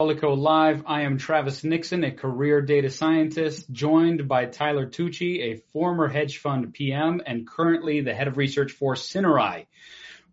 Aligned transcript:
Foliko 0.00 0.38
Live. 0.38 0.84
I 0.86 1.02
am 1.02 1.18
Travis 1.18 1.64
Nixon, 1.64 2.04
a 2.04 2.12
career 2.12 2.62
data 2.62 2.88
scientist, 2.88 3.68
joined 3.72 4.28
by 4.28 4.44
Tyler 4.44 4.86
Tucci, 4.86 5.40
a 5.40 5.60
former 5.72 6.06
hedge 6.06 6.38
fund 6.38 6.72
PM 6.72 7.20
and 7.26 7.48
currently 7.48 8.00
the 8.00 8.14
head 8.14 8.28
of 8.28 8.36
research 8.36 8.70
for 8.70 8.94
Cinerai. 8.94 9.66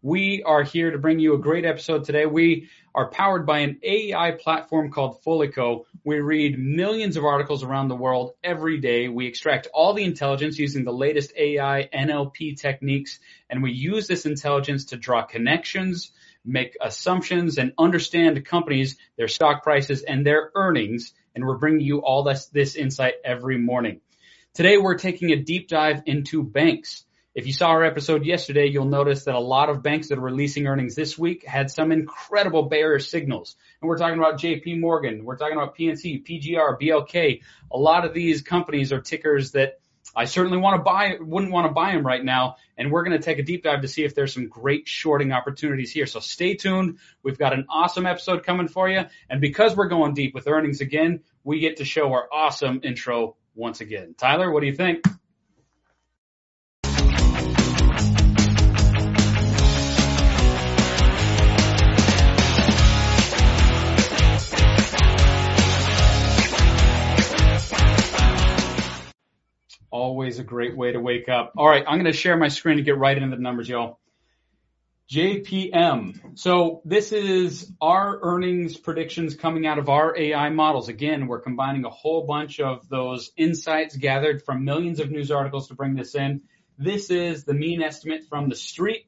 We 0.03 0.43
are 0.43 0.61
here 0.61 0.91
to 0.91 0.99
bring 0.99 1.17
you 1.17 1.33
a 1.33 1.39
great 1.39 1.65
episode 1.65 2.03
today. 2.03 2.27
We 2.27 2.69
are 2.93 3.09
powered 3.09 3.47
by 3.47 3.61
an 3.61 3.79
AI 3.81 4.33
platform 4.33 4.91
called 4.91 5.23
Foliko. 5.23 5.85
We 6.03 6.19
read 6.19 6.59
millions 6.59 7.17
of 7.17 7.25
articles 7.25 7.63
around 7.63 7.87
the 7.87 7.95
world 7.95 8.33
every 8.43 8.77
day. 8.77 9.07
We 9.07 9.25
extract 9.25 9.67
all 9.73 9.95
the 9.95 10.03
intelligence 10.03 10.59
using 10.59 10.85
the 10.85 10.93
latest 10.93 11.33
AI 11.35 11.89
NLP 11.91 12.61
techniques, 12.61 13.17
and 13.49 13.63
we 13.63 13.71
use 13.71 14.05
this 14.05 14.27
intelligence 14.27 14.85
to 14.85 14.97
draw 14.97 15.23
connections, 15.23 16.11
make 16.45 16.77
assumptions 16.81 17.57
and 17.57 17.73
understand 17.77 18.45
companies, 18.45 18.97
their 19.17 19.27
stock 19.27 19.63
prices 19.63 20.03
and 20.03 20.25
their 20.25 20.51
earnings. 20.55 21.13
And 21.33 21.45
we're 21.45 21.57
bringing 21.57 21.81
you 21.81 21.99
all 21.99 22.23
this, 22.23 22.47
this 22.47 22.75
insight 22.75 23.15
every 23.23 23.57
morning. 23.57 24.01
Today 24.53 24.77
we're 24.77 24.97
taking 24.97 25.31
a 25.31 25.35
deep 25.35 25.67
dive 25.67 26.03
into 26.05 26.43
banks. 26.43 27.03
If 27.33 27.47
you 27.47 27.51
saw 27.51 27.67
our 27.67 27.83
episode 27.83 28.23
yesterday, 28.23 28.67
you'll 28.67 28.85
notice 28.85 29.25
that 29.25 29.35
a 29.35 29.39
lot 29.39 29.69
of 29.69 29.83
banks 29.83 30.07
that 30.07 30.17
are 30.17 30.21
releasing 30.21 30.67
earnings 30.67 30.95
this 30.95 31.17
week 31.17 31.45
had 31.45 31.69
some 31.69 31.91
incredible 31.91 32.69
bearish 32.69 33.09
signals. 33.09 33.57
And 33.81 33.89
we're 33.89 33.97
talking 33.97 34.17
about 34.17 34.39
JP 34.39 34.79
Morgan, 34.79 35.25
we're 35.25 35.35
talking 35.35 35.57
about 35.57 35.77
PNC, 35.77 36.25
PGR, 36.25 36.79
BLK. 36.79 37.41
A 37.73 37.77
lot 37.77 38.05
of 38.05 38.13
these 38.13 38.41
companies 38.41 38.93
are 38.93 39.01
tickers 39.01 39.51
that 39.51 39.81
I 40.15 40.25
certainly 40.25 40.57
want 40.57 40.77
to 40.79 40.83
buy, 40.83 41.17
wouldn't 41.19 41.51
want 41.51 41.67
to 41.67 41.73
buy 41.73 41.91
them 41.91 42.05
right 42.05 42.23
now. 42.23 42.55
And 42.77 42.91
we're 42.91 43.03
going 43.03 43.17
to 43.17 43.23
take 43.23 43.39
a 43.39 43.43
deep 43.43 43.63
dive 43.63 43.81
to 43.81 43.87
see 43.87 44.03
if 44.03 44.15
there's 44.15 44.33
some 44.33 44.47
great 44.47 44.87
shorting 44.87 45.31
opportunities 45.31 45.91
here. 45.91 46.05
So 46.05 46.19
stay 46.19 46.55
tuned. 46.55 46.99
We've 47.23 47.37
got 47.37 47.53
an 47.53 47.65
awesome 47.69 48.05
episode 48.05 48.43
coming 48.43 48.67
for 48.67 48.87
you. 48.89 49.03
And 49.29 49.41
because 49.41 49.75
we're 49.75 49.89
going 49.89 50.13
deep 50.13 50.33
with 50.33 50.47
earnings 50.47 50.81
again, 50.81 51.21
we 51.43 51.59
get 51.59 51.77
to 51.77 51.85
show 51.85 52.13
our 52.13 52.27
awesome 52.31 52.81
intro 52.83 53.35
once 53.55 53.81
again. 53.81 54.15
Tyler, 54.17 54.51
what 54.51 54.61
do 54.61 54.67
you 54.67 54.75
think? 54.75 55.05
Always 70.25 70.39
a 70.39 70.43
great 70.43 70.75
way 70.75 70.91
to 70.91 70.99
wake 70.99 71.29
up. 71.29 71.53
All 71.55 71.67
right, 71.67 71.83
I'm 71.87 71.99
going 71.99 72.11
to 72.11 72.17
share 72.17 72.35
my 72.35 72.47
screen 72.47 72.77
to 72.77 72.81
get 72.81 72.97
right 72.97 73.15
into 73.15 73.35
the 73.35 73.39
numbers, 73.39 73.69
y'all. 73.69 73.99
JPM. 75.07 76.39
So 76.39 76.81
this 76.83 77.11
is 77.11 77.71
our 77.79 78.19
earnings 78.23 78.75
predictions 78.75 79.35
coming 79.35 79.67
out 79.67 79.77
of 79.77 79.87
our 79.87 80.17
AI 80.17 80.49
models. 80.49 80.89
Again, 80.89 81.27
we're 81.27 81.41
combining 81.41 81.85
a 81.85 81.91
whole 81.91 82.25
bunch 82.25 82.59
of 82.59 82.89
those 82.89 83.29
insights 83.37 83.95
gathered 83.95 84.41
from 84.41 84.65
millions 84.65 84.99
of 84.99 85.11
news 85.11 85.29
articles 85.29 85.67
to 85.67 85.75
bring 85.75 85.93
this 85.93 86.15
in. 86.15 86.41
This 86.79 87.11
is 87.11 87.43
the 87.43 87.53
mean 87.53 87.83
estimate 87.83 88.23
from 88.27 88.49
the 88.49 88.55
street. 88.55 89.05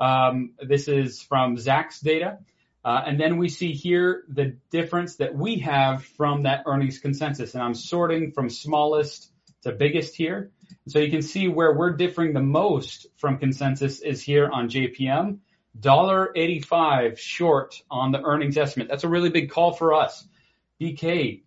Um, 0.00 0.54
this 0.58 0.88
is 0.88 1.20
from 1.20 1.58
Zacks 1.58 2.00
data. 2.00 2.38
Uh, 2.82 3.02
and 3.06 3.20
then 3.20 3.36
we 3.36 3.50
see 3.50 3.72
here 3.72 4.24
the 4.26 4.56
difference 4.70 5.16
that 5.16 5.34
we 5.34 5.58
have 5.58 6.02
from 6.16 6.44
that 6.44 6.62
earnings 6.64 6.98
consensus. 6.98 7.52
And 7.52 7.62
I'm 7.62 7.74
sorting 7.74 8.32
from 8.32 8.48
smallest 8.48 9.30
the 9.66 9.72
biggest 9.72 10.14
here. 10.14 10.52
So 10.88 11.00
you 11.00 11.10
can 11.10 11.22
see 11.22 11.48
where 11.48 11.74
we're 11.74 11.96
differing 11.96 12.32
the 12.32 12.40
most 12.40 13.06
from 13.16 13.38
consensus 13.38 14.00
is 14.00 14.22
here 14.22 14.48
on 14.48 14.68
JPM. 14.68 15.38
$1.85 15.80 17.18
short 17.18 17.82
on 17.90 18.12
the 18.12 18.22
earnings 18.22 18.56
estimate. 18.56 18.88
That's 18.88 19.04
a 19.04 19.08
really 19.08 19.28
big 19.28 19.50
call 19.50 19.72
for 19.72 19.92
us. 19.92 20.26
BK, 20.80 21.42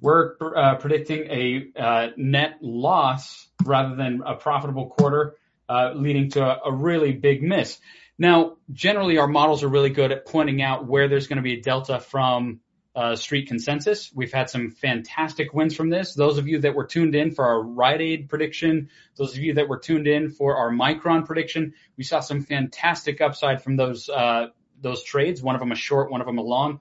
we're 0.00 0.36
uh, 0.40 0.76
predicting 0.76 1.26
a 1.30 1.80
uh, 1.80 2.08
net 2.16 2.58
loss 2.60 3.48
rather 3.64 3.96
than 3.96 4.22
a 4.24 4.34
profitable 4.34 4.90
quarter, 4.90 5.36
uh, 5.68 5.92
leading 5.94 6.30
to 6.30 6.44
a, 6.44 6.60
a, 6.66 6.72
really 6.72 7.12
big 7.12 7.42
miss. 7.42 7.78
Now, 8.18 8.56
generally, 8.72 9.18
our 9.18 9.26
models 9.26 9.62
are 9.62 9.68
really 9.68 9.90
good 9.90 10.12
at 10.12 10.26
pointing 10.26 10.62
out 10.62 10.86
where 10.86 11.08
there's 11.08 11.26
going 11.26 11.36
to 11.36 11.42
be 11.42 11.54
a 11.54 11.62
delta 11.62 11.98
from 11.98 12.60
uh, 12.94 13.16
street 13.16 13.48
consensus. 13.48 14.12
We've 14.14 14.32
had 14.32 14.50
some 14.50 14.70
fantastic 14.70 15.54
wins 15.54 15.74
from 15.74 15.88
this. 15.88 16.14
Those 16.14 16.38
of 16.38 16.46
you 16.46 16.60
that 16.60 16.74
were 16.74 16.84
tuned 16.84 17.14
in 17.14 17.30
for 17.30 17.44
our 17.44 17.62
Rite 17.62 18.00
Aid 18.00 18.28
prediction, 18.28 18.90
those 19.16 19.36
of 19.36 19.42
you 19.42 19.54
that 19.54 19.68
were 19.68 19.78
tuned 19.78 20.06
in 20.06 20.30
for 20.30 20.56
our 20.56 20.70
Micron 20.70 21.24
prediction, 21.24 21.74
we 21.96 22.04
saw 22.04 22.20
some 22.20 22.42
fantastic 22.42 23.20
upside 23.20 23.62
from 23.62 23.76
those 23.76 24.08
uh, 24.08 24.48
those 24.80 25.02
trades. 25.02 25.42
One 25.42 25.54
of 25.54 25.60
them 25.60 25.72
a 25.72 25.76
short, 25.76 26.10
one 26.10 26.20
of 26.20 26.26
them 26.26 26.38
a 26.38 26.42
long. 26.42 26.80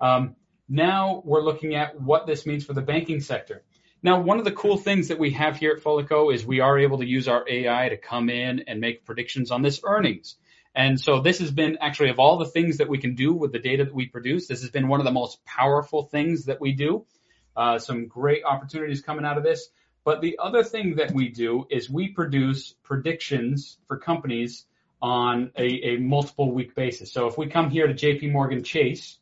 Um, 0.00 0.36
now 0.68 1.22
we're 1.24 1.42
looking 1.42 1.74
at 1.74 2.00
what 2.00 2.26
this 2.26 2.46
means 2.46 2.64
for 2.64 2.72
the 2.72 2.82
banking 2.82 3.20
sector. 3.20 3.62
Now, 4.02 4.20
one 4.20 4.40
of 4.40 4.44
the 4.44 4.52
cool 4.52 4.78
things 4.78 5.08
that 5.08 5.18
we 5.18 5.30
have 5.32 5.56
here 5.56 5.72
at 5.76 5.82
Foliko 5.82 6.34
is 6.34 6.44
we 6.44 6.58
are 6.58 6.76
able 6.76 6.98
to 6.98 7.06
use 7.06 7.28
our 7.28 7.44
AI 7.48 7.88
to 7.88 7.96
come 7.96 8.30
in 8.30 8.64
and 8.66 8.80
make 8.80 9.04
predictions 9.04 9.52
on 9.52 9.62
this 9.62 9.80
earnings. 9.84 10.36
And 10.74 10.98
so 10.98 11.20
this 11.20 11.38
has 11.40 11.50
been 11.50 11.78
actually 11.80 12.10
of 12.10 12.18
all 12.18 12.38
the 12.38 12.46
things 12.46 12.78
that 12.78 12.88
we 12.88 12.98
can 12.98 13.14
do 13.14 13.34
with 13.34 13.52
the 13.52 13.58
data 13.58 13.84
that 13.84 13.94
we 13.94 14.06
produce, 14.06 14.46
this 14.46 14.62
has 14.62 14.70
been 14.70 14.88
one 14.88 15.00
of 15.00 15.04
the 15.04 15.12
most 15.12 15.44
powerful 15.44 16.04
things 16.04 16.46
that 16.46 16.60
we 16.60 16.72
do. 16.72 17.04
Uh, 17.54 17.78
some 17.78 18.06
great 18.06 18.44
opportunities 18.44 19.02
coming 19.02 19.26
out 19.26 19.36
of 19.36 19.44
this. 19.44 19.68
But 20.04 20.22
the 20.22 20.38
other 20.42 20.64
thing 20.64 20.96
that 20.96 21.12
we 21.12 21.28
do 21.28 21.66
is 21.70 21.90
we 21.90 22.08
produce 22.08 22.74
predictions 22.82 23.76
for 23.86 23.98
companies 23.98 24.64
on 25.00 25.50
a, 25.56 25.64
a 25.64 25.96
multiple 25.98 26.50
week 26.52 26.74
basis. 26.74 27.12
So 27.12 27.26
if 27.26 27.36
we 27.36 27.48
come 27.48 27.70
here 27.70 27.86
to 27.86 27.94
JP 27.94 28.32
Morgan 28.32 28.64
Chase, 28.64 29.18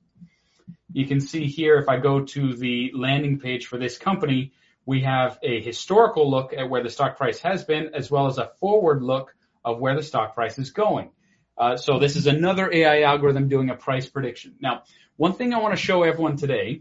you 0.92 1.06
can 1.06 1.20
see 1.20 1.46
here 1.46 1.78
if 1.78 1.88
I 1.88 1.98
go 1.98 2.24
to 2.24 2.54
the 2.54 2.92
landing 2.94 3.40
page 3.40 3.66
for 3.66 3.78
this 3.78 3.98
company, 3.98 4.52
we 4.86 5.02
have 5.02 5.38
a 5.42 5.60
historical 5.60 6.30
look 6.30 6.52
at 6.52 6.68
where 6.68 6.82
the 6.82 6.90
stock 6.90 7.16
price 7.16 7.40
has 7.40 7.64
been, 7.64 7.90
as 7.94 8.10
well 8.10 8.26
as 8.26 8.38
a 8.38 8.50
forward 8.60 9.02
look 9.02 9.34
of 9.64 9.78
where 9.78 9.94
the 9.94 10.02
stock 10.02 10.34
price 10.34 10.58
is 10.58 10.70
going. 10.70 11.10
Uh, 11.60 11.76
so 11.76 11.98
this 11.98 12.16
is 12.16 12.26
another 12.26 12.72
AI 12.72 13.02
algorithm 13.02 13.48
doing 13.48 13.68
a 13.68 13.74
price 13.74 14.08
prediction. 14.08 14.54
Now, 14.60 14.84
one 15.16 15.34
thing 15.34 15.52
I 15.52 15.58
want 15.58 15.76
to 15.76 15.80
show 15.80 16.02
everyone 16.04 16.38
today 16.38 16.80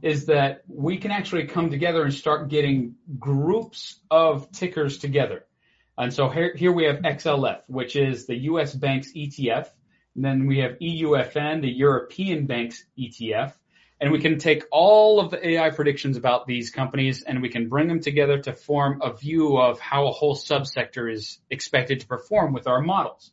is 0.00 0.26
that 0.26 0.62
we 0.68 0.98
can 0.98 1.10
actually 1.10 1.48
come 1.48 1.70
together 1.70 2.04
and 2.04 2.14
start 2.14 2.48
getting 2.48 2.94
groups 3.18 3.98
of 4.12 4.52
tickers 4.52 4.98
together. 4.98 5.44
And 5.98 6.14
so 6.14 6.28
here, 6.28 6.54
here 6.54 6.70
we 6.70 6.84
have 6.84 6.98
XLF, 6.98 7.62
which 7.66 7.96
is 7.96 8.26
the 8.26 8.36
US 8.52 8.72
Banks 8.72 9.12
ETF. 9.12 9.68
And 10.14 10.24
then 10.24 10.46
we 10.46 10.58
have 10.58 10.78
EUFN, 10.78 11.62
the 11.62 11.72
European 11.72 12.46
Banks 12.46 12.84
ETF 12.96 13.54
and 14.00 14.12
we 14.12 14.20
can 14.20 14.38
take 14.38 14.64
all 14.70 15.20
of 15.20 15.30
the 15.30 15.48
AI 15.48 15.70
predictions 15.70 16.16
about 16.16 16.46
these 16.46 16.70
companies 16.70 17.22
and 17.22 17.42
we 17.42 17.48
can 17.48 17.68
bring 17.68 17.88
them 17.88 18.00
together 18.00 18.38
to 18.38 18.52
form 18.52 19.00
a 19.02 19.12
view 19.12 19.58
of 19.58 19.80
how 19.80 20.06
a 20.06 20.12
whole 20.12 20.36
subsector 20.36 21.12
is 21.12 21.38
expected 21.50 22.00
to 22.00 22.06
perform 22.06 22.52
with 22.52 22.68
our 22.68 22.80
models. 22.80 23.32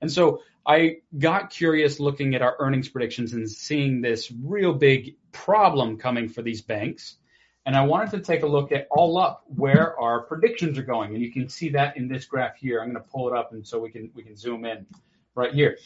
And 0.00 0.12
so 0.12 0.42
I 0.66 0.98
got 1.16 1.50
curious 1.50 1.98
looking 1.98 2.34
at 2.34 2.42
our 2.42 2.56
earnings 2.58 2.88
predictions 2.88 3.32
and 3.32 3.50
seeing 3.50 4.00
this 4.00 4.30
real 4.30 4.74
big 4.74 5.16
problem 5.32 5.96
coming 5.96 6.28
for 6.28 6.42
these 6.42 6.60
banks. 6.60 7.16
And 7.64 7.76
I 7.76 7.84
wanted 7.84 8.10
to 8.10 8.20
take 8.20 8.42
a 8.42 8.46
look 8.46 8.72
at 8.72 8.88
all 8.90 9.18
up 9.18 9.44
where 9.46 9.98
our 9.98 10.22
predictions 10.22 10.78
are 10.78 10.82
going. 10.82 11.14
And 11.14 11.22
you 11.22 11.32
can 11.32 11.48
see 11.48 11.70
that 11.70 11.96
in 11.96 12.08
this 12.08 12.26
graph 12.26 12.56
here. 12.56 12.80
I'm 12.80 12.92
going 12.92 13.02
to 13.02 13.08
pull 13.08 13.32
it 13.32 13.36
up 13.36 13.52
and 13.52 13.66
so 13.66 13.78
we 13.80 13.90
can, 13.90 14.10
we 14.14 14.24
can 14.24 14.36
zoom 14.36 14.64
in 14.64 14.86
right 15.34 15.54
here. 15.54 15.78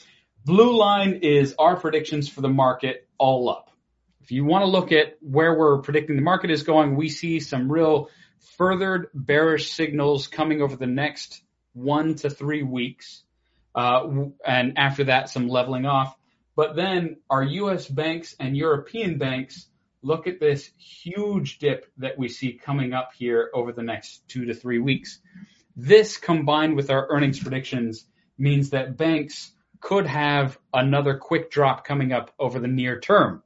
Blue 0.44 0.76
line 0.76 1.20
is 1.22 1.54
our 1.58 1.76
predictions 1.76 2.28
for 2.28 2.40
the 2.40 2.48
market 2.48 3.06
all 3.18 3.48
up. 3.48 3.70
If 4.26 4.32
you 4.32 4.44
want 4.44 4.62
to 4.62 4.66
look 4.66 4.90
at 4.90 5.18
where 5.20 5.56
we're 5.56 5.78
predicting 5.82 6.16
the 6.16 6.22
market 6.22 6.50
is 6.50 6.64
going, 6.64 6.96
we 6.96 7.10
see 7.10 7.38
some 7.38 7.70
real 7.70 8.10
furthered 8.58 9.06
bearish 9.14 9.70
signals 9.70 10.26
coming 10.26 10.60
over 10.62 10.74
the 10.74 10.88
next 10.88 11.40
one 11.74 12.16
to 12.16 12.28
three 12.28 12.64
weeks. 12.64 13.22
Uh, 13.72 14.24
and 14.44 14.78
after 14.78 15.04
that, 15.04 15.28
some 15.28 15.46
leveling 15.46 15.86
off. 15.86 16.16
But 16.56 16.74
then 16.74 17.18
our 17.30 17.44
US 17.44 17.86
banks 17.86 18.34
and 18.40 18.56
European 18.56 19.16
banks 19.18 19.68
look 20.02 20.26
at 20.26 20.40
this 20.40 20.72
huge 20.76 21.60
dip 21.60 21.86
that 21.98 22.18
we 22.18 22.28
see 22.28 22.54
coming 22.54 22.94
up 22.94 23.10
here 23.16 23.48
over 23.54 23.70
the 23.70 23.84
next 23.84 24.26
two 24.26 24.46
to 24.46 24.54
three 24.54 24.80
weeks. 24.80 25.20
This 25.76 26.16
combined 26.16 26.74
with 26.74 26.90
our 26.90 27.06
earnings 27.10 27.38
predictions 27.38 28.04
means 28.36 28.70
that 28.70 28.96
banks 28.96 29.52
could 29.80 30.08
have 30.08 30.58
another 30.74 31.16
quick 31.16 31.48
drop 31.48 31.84
coming 31.84 32.10
up 32.10 32.32
over 32.40 32.58
the 32.58 32.66
near 32.66 32.98
term. 32.98 33.44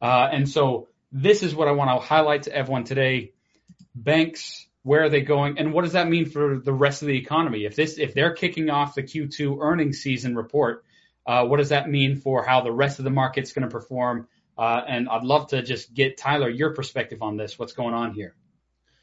Uh, 0.00 0.28
and 0.30 0.48
so 0.48 0.88
this 1.12 1.42
is 1.42 1.54
what 1.54 1.68
I 1.68 1.72
want 1.72 1.90
to 1.90 2.06
highlight 2.06 2.44
to 2.44 2.54
everyone 2.54 2.84
today. 2.84 3.32
Banks, 3.94 4.66
where 4.82 5.04
are 5.04 5.08
they 5.08 5.22
going? 5.22 5.58
And 5.58 5.72
what 5.72 5.82
does 5.82 5.92
that 5.92 6.08
mean 6.08 6.26
for 6.26 6.58
the 6.58 6.72
rest 6.72 7.02
of 7.02 7.08
the 7.08 7.16
economy? 7.16 7.64
If 7.64 7.76
this, 7.76 7.98
if 7.98 8.14
they're 8.14 8.34
kicking 8.34 8.70
off 8.70 8.94
the 8.94 9.02
Q2 9.02 9.58
earnings 9.60 9.98
season 9.98 10.36
report, 10.36 10.84
uh, 11.26 11.44
what 11.46 11.56
does 11.56 11.70
that 11.70 11.88
mean 11.88 12.20
for 12.20 12.44
how 12.44 12.60
the 12.60 12.72
rest 12.72 12.98
of 12.98 13.04
the 13.04 13.10
market's 13.10 13.52
going 13.52 13.68
to 13.68 13.70
perform? 13.70 14.28
Uh, 14.56 14.80
and 14.86 15.08
I'd 15.08 15.24
love 15.24 15.48
to 15.48 15.62
just 15.62 15.92
get 15.92 16.16
Tyler 16.16 16.48
your 16.48 16.74
perspective 16.74 17.22
on 17.22 17.36
this. 17.36 17.58
What's 17.58 17.72
going 17.72 17.94
on 17.94 18.14
here? 18.14 18.34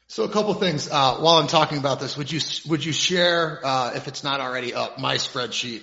So 0.06 0.24
a 0.24 0.28
couple 0.28 0.52
things 0.54 0.88
uh, 0.90 1.16
while 1.16 1.36
I'm 1.36 1.46
talking 1.46 1.78
about 1.78 2.00
this. 2.00 2.16
Would 2.16 2.30
you 2.30 2.40
would 2.68 2.84
you 2.84 2.92
share 2.92 3.60
uh, 3.64 3.92
if 3.94 4.06
it's 4.06 4.22
not 4.22 4.40
already 4.40 4.74
up 4.74 4.98
my 4.98 5.16
spreadsheet, 5.16 5.82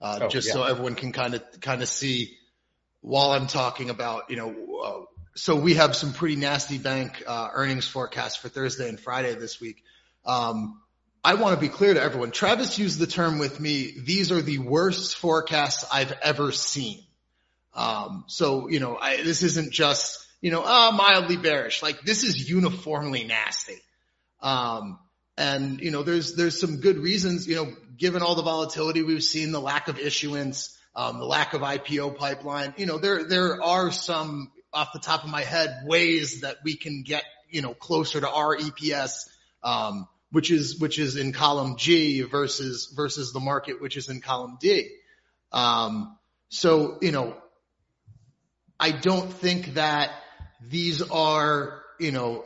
uh, 0.00 0.20
oh, 0.22 0.28
just 0.28 0.48
yeah. 0.48 0.54
so 0.54 0.62
everyone 0.64 0.96
can 0.96 1.12
kind 1.12 1.34
of 1.34 1.42
kind 1.60 1.80
of 1.80 1.88
see 1.88 2.36
while 3.00 3.32
I'm 3.32 3.46
talking 3.46 3.90
about, 3.90 4.30
you 4.30 4.36
know, 4.36 4.54
uh, 4.84 5.04
so 5.34 5.56
we 5.56 5.74
have 5.74 5.96
some 5.96 6.12
pretty 6.12 6.36
nasty 6.36 6.78
bank 6.78 7.22
uh, 7.26 7.48
earnings 7.52 7.86
forecasts 7.86 8.36
for 8.36 8.48
Thursday 8.48 8.88
and 8.88 8.98
Friday 8.98 9.34
this 9.34 9.60
week. 9.60 9.82
Um, 10.26 10.80
I 11.22 11.34
want 11.34 11.54
to 11.54 11.60
be 11.60 11.68
clear 11.68 11.94
to 11.94 12.02
everyone. 12.02 12.30
Travis 12.30 12.78
used 12.78 12.98
the 12.98 13.06
term 13.06 13.38
with 13.38 13.60
me. 13.60 13.94
These 14.04 14.32
are 14.32 14.40
the 14.40 14.58
worst 14.58 15.16
forecasts 15.16 15.86
I've 15.92 16.12
ever 16.22 16.50
seen. 16.50 17.02
Um, 17.74 18.24
so 18.26 18.68
you 18.68 18.80
know, 18.80 18.96
I, 19.00 19.18
this 19.18 19.42
isn't 19.42 19.72
just 19.72 20.26
you 20.40 20.50
know, 20.50 20.62
ah, 20.64 20.90
mildly 20.90 21.36
bearish. 21.36 21.82
Like 21.82 22.02
this 22.02 22.24
is 22.24 22.48
uniformly 22.48 23.24
nasty. 23.24 23.80
Um, 24.40 24.98
and 25.36 25.80
you 25.80 25.90
know, 25.90 26.02
there's 26.02 26.34
there's 26.34 26.58
some 26.60 26.80
good 26.80 26.98
reasons. 26.98 27.46
You 27.46 27.56
know, 27.56 27.72
given 27.96 28.22
all 28.22 28.34
the 28.34 28.42
volatility 28.42 29.02
we've 29.02 29.22
seen, 29.22 29.52
the 29.52 29.60
lack 29.60 29.88
of 29.88 29.98
issuance, 29.98 30.76
um, 31.00 31.18
the 31.18 31.24
lack 31.24 31.54
of 31.54 31.62
IPO 31.62 32.16
pipeline. 32.18 32.74
You 32.76 32.84
know, 32.84 32.98
there 32.98 33.24
there 33.24 33.62
are 33.62 33.90
some 33.90 34.52
off 34.72 34.92
the 34.92 34.98
top 34.98 35.24
of 35.24 35.30
my 35.30 35.40
head 35.40 35.84
ways 35.86 36.42
that 36.42 36.58
we 36.62 36.76
can 36.76 37.02
get 37.02 37.24
you 37.48 37.62
know 37.62 37.72
closer 37.72 38.20
to 38.20 38.28
our 38.28 38.56
EPS. 38.56 39.28
Um, 39.62 40.08
which 40.32 40.50
is 40.50 40.78
which 40.78 40.98
is 40.98 41.16
in 41.16 41.32
column 41.32 41.76
G 41.76 42.22
versus 42.22 42.92
versus 42.94 43.32
the 43.32 43.40
market, 43.40 43.80
which 43.80 43.96
is 43.96 44.08
in 44.08 44.20
column 44.20 44.58
D. 44.60 44.88
Um, 45.52 46.18
so 46.50 46.98
you 47.00 47.12
know, 47.12 47.36
I 48.78 48.92
don't 48.92 49.32
think 49.32 49.74
that 49.74 50.12
these 50.62 51.02
are 51.02 51.82
you 51.98 52.12
know 52.12 52.44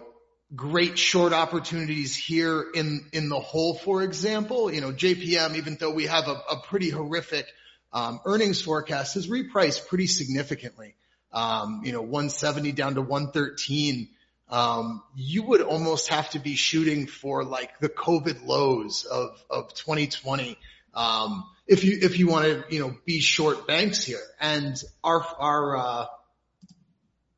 great 0.55 0.99
short 0.99 1.33
opportunities 1.33 2.17
here 2.17 2.65
in 2.75 3.05
in 3.13 3.29
the 3.29 3.41
whole. 3.41 3.75
For 3.75 4.03
example, 4.03 4.73
you 4.73 4.81
know, 4.81 4.93
JPM, 4.93 5.57
even 5.57 5.77
though 5.79 5.93
we 5.93 6.07
have 6.07 6.29
a, 6.29 6.41
a 6.53 6.63
pretty 6.67 6.89
horrific 6.89 7.47
um, 7.95 8.21
earnings 8.27 8.61
forecast, 8.61 9.15
has 9.15 9.27
repriced 9.29 9.89
pretty 9.89 10.07
significantly. 10.07 10.95
Um, 11.33 11.81
you 11.85 11.93
know, 11.93 12.03
170 12.03 12.73
down 12.73 12.97
to 12.97 13.01
113 13.01 14.09
um, 14.49 15.03
you 15.17 15.43
would 15.43 15.63
almost 15.63 16.09
have 16.09 16.31
to 16.31 16.39
be 16.39 16.55
shooting 16.55 17.07
for 17.07 17.45
like 17.45 17.79
the 17.81 17.89
COVID 17.89 18.47
lows 18.47 19.05
of, 19.05 19.43
of 19.51 19.75
2020. 19.75 20.59
Um, 20.95 21.45
if 21.67 21.83
you, 21.83 21.99
if 22.03 22.19
you 22.19 22.29
want 22.29 22.45
to, 22.45 22.65
you 22.71 22.81
know, 22.81 22.95
be 23.05 23.21
short 23.21 23.67
banks 23.67 24.05
here 24.05 24.23
and 24.41 24.81
our, 25.03 25.27
our, 25.39 25.77
uh, 25.77 26.07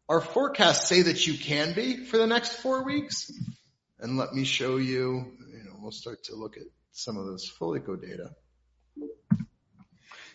our 0.08 0.20
forecasts 0.20 0.88
say 0.88 1.02
that 1.02 1.26
you 1.26 1.38
can 1.38 1.74
be 1.74 2.04
for 2.04 2.18
the 2.18 2.26
next 2.26 2.56
four 2.56 2.84
weeks. 2.84 3.30
And 3.98 4.18
let 4.18 4.32
me 4.32 4.44
show 4.44 4.76
you, 4.76 5.32
you 5.52 5.64
know, 5.64 5.76
we'll 5.80 5.92
start 5.92 6.24
to 6.24 6.34
look 6.34 6.56
at 6.56 6.64
some 6.92 7.16
of 7.16 7.26
those 7.26 7.50
Foliko 7.50 8.00
data. 8.00 8.30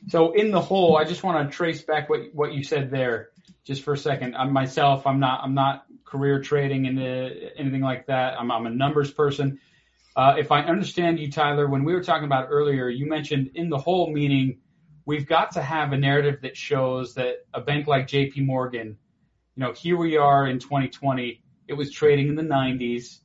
So 0.08 0.32
in 0.32 0.52
the 0.52 0.62
whole, 0.62 0.98
I 0.98 1.04
just 1.04 1.24
want 1.24 1.50
to 1.50 1.56
trace 1.56 1.82
back 1.82 2.10
what, 2.10 2.34
what 2.34 2.54
you 2.54 2.64
said 2.64 2.92
there 2.92 3.30
just 3.64 3.84
for 3.84 3.94
a 3.94 3.98
second. 3.98 4.36
I'm 4.36 4.52
myself, 4.52 5.06
I'm 5.06 5.20
not, 5.20 5.42
I'm 5.44 5.54
not 5.54 5.86
career 6.06 6.42
trading 6.42 6.86
into 6.86 7.50
anything 7.58 7.82
like 7.82 8.08
that. 8.08 8.40
I'm, 8.40 8.52
I'm 8.52 8.66
a 8.66 8.70
numbers 8.70 9.12
person. 9.12 9.60
Uh, 10.16 10.36
if 10.38 10.52
I 10.52 10.62
understand 10.62 11.20
you, 11.20 11.32
Tyler, 11.32 11.70
when 11.70 11.84
we 11.84 11.94
were 11.94 12.04
talking 12.04 12.26
about 12.26 12.48
earlier, 12.50 12.90
you 12.90 13.08
mentioned 13.08 13.52
in 13.56 13.70
the 13.70 13.78
whole 13.78 14.12
meaning 14.12 14.58
we've 15.06 15.26
got 15.26 15.52
to 15.52 15.62
have 15.62 15.94
a 15.94 15.98
narrative 15.98 16.42
that 16.42 16.58
shows 16.58 17.14
that 17.14 17.46
a 17.54 17.62
bank 17.62 17.88
like 17.88 18.08
JP 18.08 18.46
Morgan, 18.46 18.98
you 19.56 19.64
know, 19.64 19.72
here 19.72 19.98
we 19.98 20.18
are 20.18 20.48
in 20.48 20.60
2020. 20.60 21.42
It 21.68 21.74
was 21.74 21.92
trading 21.92 22.28
in 22.28 22.36
the 22.36 22.44
90s. 22.44 23.20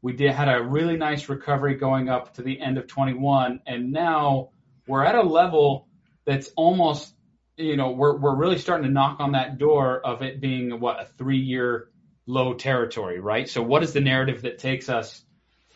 We 0.00 0.14
did 0.14 0.32
had 0.32 0.48
a 0.48 0.62
really 0.62 0.96
nice 0.96 1.28
recovery 1.28 1.74
going 1.74 2.08
up 2.08 2.32
to 2.34 2.42
the 2.42 2.58
end 2.58 2.78
of 2.78 2.86
21, 2.86 3.60
and 3.66 3.92
now 3.92 4.50
we're 4.86 5.04
at 5.04 5.14
a 5.14 5.22
level 5.22 5.88
that's 6.24 6.50
almost, 6.56 7.12
you 7.56 7.76
know, 7.76 7.92
we're 7.92 8.16
we're 8.16 8.34
really 8.34 8.58
starting 8.58 8.86
to 8.86 8.92
knock 8.92 9.20
on 9.20 9.32
that 9.32 9.58
door 9.58 10.00
of 10.04 10.22
it 10.22 10.40
being 10.40 10.80
what 10.80 11.00
a 11.00 11.06
three 11.18 11.38
year 11.38 11.88
low 12.26 12.54
territory, 12.54 13.20
right? 13.20 13.48
So 13.48 13.62
what 13.62 13.82
is 13.82 13.92
the 13.92 14.00
narrative 14.00 14.42
that 14.42 14.58
takes 14.58 14.88
us 14.88 15.22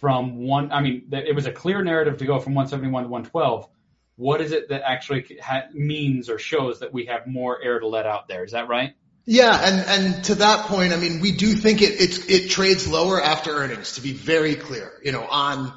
from 0.00 0.46
one? 0.46 0.72
I 0.72 0.80
mean, 0.80 1.08
it 1.12 1.34
was 1.34 1.46
a 1.46 1.52
clear 1.52 1.82
narrative 1.82 2.18
to 2.18 2.26
go 2.26 2.38
from 2.38 2.54
171 2.54 3.04
to 3.04 3.08
112. 3.08 3.68
What 4.16 4.40
is 4.40 4.52
it 4.52 4.68
that 4.68 4.82
actually 4.88 5.38
ha- 5.42 5.66
means 5.72 6.30
or 6.30 6.38
shows 6.38 6.80
that 6.80 6.92
we 6.92 7.06
have 7.06 7.26
more 7.26 7.60
air 7.60 7.80
to 7.80 7.88
let 7.88 8.06
out 8.06 8.28
there? 8.28 8.44
Is 8.44 8.52
that 8.52 8.68
right? 8.68 8.94
Yeah, 9.26 9.58
and 9.58 10.14
and 10.14 10.24
to 10.24 10.34
that 10.36 10.66
point, 10.66 10.92
I 10.92 10.96
mean, 10.96 11.20
we 11.20 11.32
do 11.32 11.54
think 11.54 11.80
it 11.80 11.98
it, 12.00 12.30
it 12.30 12.50
trades 12.50 12.86
lower 12.86 13.20
after 13.20 13.52
earnings. 13.52 13.94
To 13.94 14.02
be 14.02 14.12
very 14.12 14.54
clear, 14.54 14.92
you 15.02 15.12
know, 15.12 15.26
on 15.26 15.72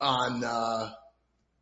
on 0.00 0.44
uh, 0.44 0.92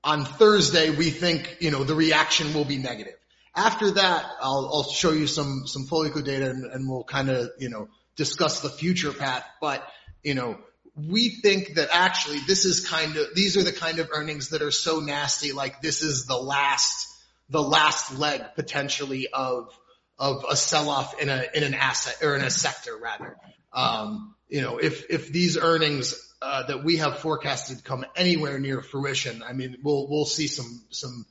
on 0.08 0.25
Thursday, 0.25 0.90
we 0.90 1.10
think 1.10 1.58
you 1.60 1.70
know 1.70 1.84
the 1.84 1.94
reaction 1.94 2.55
will 2.55 2.64
be 2.64 2.78
negative. 2.78 3.14
After 3.55 3.90
that, 3.93 4.26
I'll 4.40 4.70
I'll 4.72 4.90
show 4.90 5.12
you 5.12 5.26
some 5.26 5.66
some 5.66 5.87
Foliko 5.87 6.25
data, 6.25 6.50
and, 6.50 6.64
and 6.64 6.88
we'll 6.88 7.05
kind 7.05 7.28
of 7.28 7.50
you 7.58 7.69
know 7.69 7.88
discuss 8.16 8.60
the 8.60 8.69
future 8.69 9.12
path, 9.12 9.44
but 9.60 9.87
you 10.22 10.34
know, 10.34 10.58
we 10.94 11.28
think 11.28 11.75
that 11.75 11.88
actually 11.93 12.40
this 12.46 12.64
is 12.64 12.87
kind 12.87 13.16
of, 13.16 13.34
these 13.34 13.56
are 13.56 13.62
the 13.62 13.72
kind 13.72 13.99
of 13.99 14.10
earnings 14.12 14.50
that 14.50 14.62
are 14.62 14.70
so 14.70 15.00
nasty, 15.00 15.52
like 15.52 15.81
this 15.81 16.02
is 16.02 16.26
the 16.26 16.37
last, 16.37 17.08
the 17.49 17.62
last 17.62 18.19
leg 18.19 18.43
potentially 18.56 19.28
of, 19.32 19.72
of 20.19 20.44
a 20.50 20.56
sell-off 20.56 21.20
in 21.20 21.28
a, 21.28 21.44
in 21.54 21.62
an 21.62 21.75
asset 21.75 22.16
or 22.22 22.34
in 22.34 22.43
a 22.43 22.50
sector 22.50 22.96
rather. 22.96 23.37
Um, 23.72 24.34
you 24.49 24.61
know, 24.61 24.78
if, 24.78 25.08
if 25.08 25.32
these 25.32 25.56
earnings, 25.56 26.27
uh, 26.40 26.67
that 26.67 26.85
we 26.85 26.96
have 26.96 27.19
forecasted 27.19 27.85
come 27.85 28.05
anywhere 28.17 28.58
near 28.58 28.81
fruition, 28.82 29.43
I 29.43 29.52
mean, 29.52 29.79
we'll, 29.82 30.08
we'll 30.08 30.25
see 30.25 30.46
some, 30.46 30.82
some, 30.90 31.26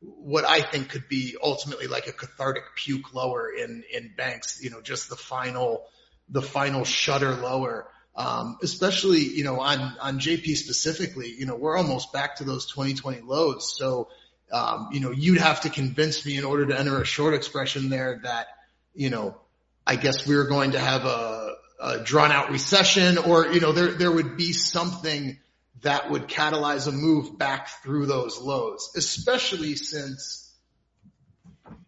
what 0.00 0.44
I 0.44 0.60
think 0.60 0.90
could 0.90 1.08
be 1.08 1.36
ultimately 1.42 1.86
like 1.86 2.06
a 2.06 2.12
cathartic 2.12 2.64
puke 2.76 3.14
lower 3.14 3.50
in, 3.50 3.84
in 3.92 4.12
banks, 4.16 4.62
you 4.62 4.70
know, 4.70 4.80
just 4.80 5.08
the 5.08 5.16
final, 5.16 5.84
the 6.28 6.42
final 6.42 6.84
shutter 6.84 7.34
lower. 7.34 7.88
Um, 8.14 8.58
especially, 8.62 9.20
you 9.20 9.42
know, 9.42 9.60
on, 9.60 9.80
on 10.00 10.18
JP 10.18 10.54
specifically, 10.56 11.30
you 11.30 11.46
know, 11.46 11.56
we're 11.56 11.78
almost 11.78 12.12
back 12.12 12.36
to 12.36 12.44
those 12.44 12.66
2020 12.66 13.22
lows. 13.22 13.74
So, 13.78 14.08
um, 14.52 14.90
you 14.92 15.00
know, 15.00 15.12
you'd 15.12 15.40
have 15.40 15.62
to 15.62 15.70
convince 15.70 16.26
me 16.26 16.36
in 16.36 16.44
order 16.44 16.66
to 16.66 16.78
enter 16.78 17.00
a 17.00 17.06
short 17.06 17.32
expression 17.32 17.88
there 17.88 18.20
that, 18.22 18.48
you 18.94 19.08
know, 19.08 19.38
I 19.86 19.96
guess 19.96 20.26
we 20.26 20.36
we're 20.36 20.46
going 20.46 20.72
to 20.72 20.78
have 20.78 21.04
a, 21.06 21.41
a 21.82 21.98
drawn 21.98 22.30
out 22.30 22.50
recession 22.50 23.18
or, 23.18 23.48
you 23.48 23.60
know, 23.60 23.72
there, 23.72 23.92
there 23.92 24.12
would 24.12 24.36
be 24.36 24.52
something 24.52 25.38
that 25.82 26.10
would 26.10 26.28
catalyze 26.28 26.86
a 26.86 26.92
move 26.92 27.36
back 27.36 27.68
through 27.82 28.06
those 28.06 28.40
lows, 28.40 28.92
especially 28.96 29.74
since 29.74 30.54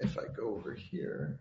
if 0.01 0.19
I 0.19 0.25
go 0.37 0.57
over 0.57 0.75
here, 0.75 1.39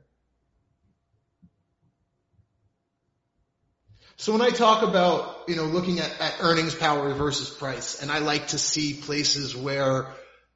So 4.23 4.31
when 4.31 4.41
I 4.41 4.51
talk 4.51 4.83
about, 4.83 5.49
you 5.49 5.55
know, 5.55 5.65
looking 5.65 5.99
at, 5.99 6.21
at 6.21 6.35
earnings 6.39 6.75
power 6.75 7.13
versus 7.13 7.49
price, 7.49 8.01
and 8.01 8.11
I 8.11 8.19
like 8.19 8.47
to 8.47 8.57
see 8.57 8.93
places 8.93 9.53
where 9.53 10.07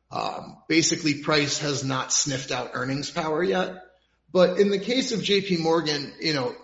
um, 0.10 0.58
basically 0.70 1.22
price 1.22 1.60
has 1.60 1.84
not 1.84 2.14
sniffed 2.14 2.52
out 2.52 2.72
earnings 2.76 3.10
power 3.12 3.44
yet. 3.44 3.84
But 4.32 4.60
in 4.60 4.70
the 4.70 4.80
case 4.80 5.12
of 5.12 5.20
JP 5.20 5.60
Morgan, 5.60 6.14
you 6.22 6.34
know, 6.34 6.56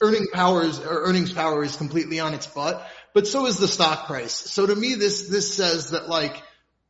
earning 0.00 0.26
powers 0.32 0.78
or 0.80 1.04
earnings 1.04 1.32
power 1.32 1.62
is 1.64 1.76
completely 1.76 2.20
on 2.20 2.34
its 2.34 2.46
butt, 2.46 2.86
but 3.14 3.26
so 3.26 3.46
is 3.46 3.58
the 3.58 3.68
stock 3.68 4.06
price. 4.06 4.34
So 4.34 4.66
to 4.66 4.74
me, 4.74 4.94
this, 4.94 5.28
this 5.28 5.54
says 5.54 5.90
that 5.90 6.08
like, 6.08 6.42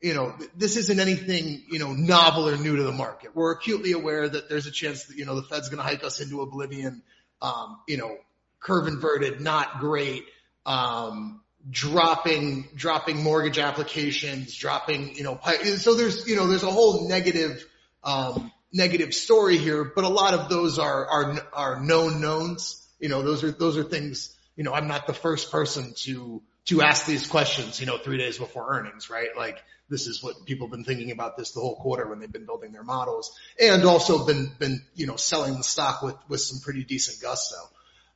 you 0.03 0.15
know, 0.15 0.35
this 0.57 0.77
isn't 0.77 1.01
anything, 1.01 1.65
you 1.71 1.79
know, 1.79 1.93
novel 1.93 2.49
or 2.49 2.57
new 2.57 2.77
to 2.77 2.83
the 2.83 2.93
market. 2.93 3.35
We're 3.35 3.53
acutely 3.53 3.93
aware 3.93 4.29
that 4.29 4.49
there's 4.49 4.67
a 4.67 4.71
chance 4.71 5.05
that, 5.05 5.17
you 5.17 5.25
know, 5.25 5.37
the 5.37 5.43
Fed's 5.43 5.69
going 5.69 5.79
to 5.79 5.85
hike 5.85 6.05
us 6.05 6.21
into 6.21 6.43
oblivion. 6.43 7.03
Um, 7.41 7.79
you 7.89 7.97
know, 7.97 8.17
curve 8.61 8.89
inverted, 8.89 9.41
not 9.41 9.81
great. 9.81 10.25
Um, 10.65 11.43
dropping, 11.69 12.69
dropping 12.75 13.23
mortgage 13.23 13.59
applications, 13.59 14.55
dropping, 14.55 15.17
you 15.17 15.25
know, 15.25 15.41
so 15.77 15.95
there's, 15.95 16.29
you 16.29 16.37
know, 16.37 16.47
there's 16.47 16.63
a 16.63 16.71
whole 16.71 17.09
negative, 17.09 17.65
um, 18.05 18.53
negative 18.73 19.15
story 19.15 19.59
here, 19.59 19.85
but 19.95 20.05
a 20.05 20.09
lot 20.09 20.35
of 20.35 20.49
those 20.49 20.79
are, 20.79 21.07
are, 21.07 21.49
are 21.53 21.81
known 21.81 22.21
knowns. 22.21 22.86
You 22.99 23.09
know, 23.09 23.23
those 23.23 23.45
are, 23.45 23.51
those 23.51 23.77
are 23.77 23.85
things, 23.85 24.37
you 24.57 24.65
know, 24.65 24.73
I'm 24.73 24.89
not 24.89 25.07
the 25.07 25.15
first 25.15 25.51
person 25.51 25.93
to, 25.99 26.43
to 26.67 26.83
ask 26.83 27.07
these 27.07 27.27
questions, 27.27 27.81
you 27.81 27.87
know, 27.87 27.99
three 27.99 28.19
days 28.19 28.39
before 28.39 28.67
earnings, 28.69 29.11
right? 29.11 29.29
Like 29.37 29.59
this 29.89 30.07
is 30.07 30.23
what 30.23 30.35
people 30.47 30.67
have 30.67 30.73
been 30.73 30.85
thinking 30.85 31.11
about 31.11 31.37
this 31.37 31.53
the 31.53 31.61
whole 31.61 31.77
quarter 31.77 32.09
when 32.09 32.19
they've 32.19 32.33
been 32.33 32.47
building 32.47 32.73
their 32.73 32.83
models 32.83 33.39
and 33.61 33.85
also 33.85 34.27
been, 34.27 34.51
been, 34.59 34.83
you 34.95 35.07
know, 35.07 35.17
selling 35.17 35.57
the 35.57 35.63
stock 35.63 36.03
with, 36.03 36.17
with 36.29 36.41
some 36.41 36.61
pretty 36.61 36.85
decent 36.85 37.21
gusto. 37.21 37.57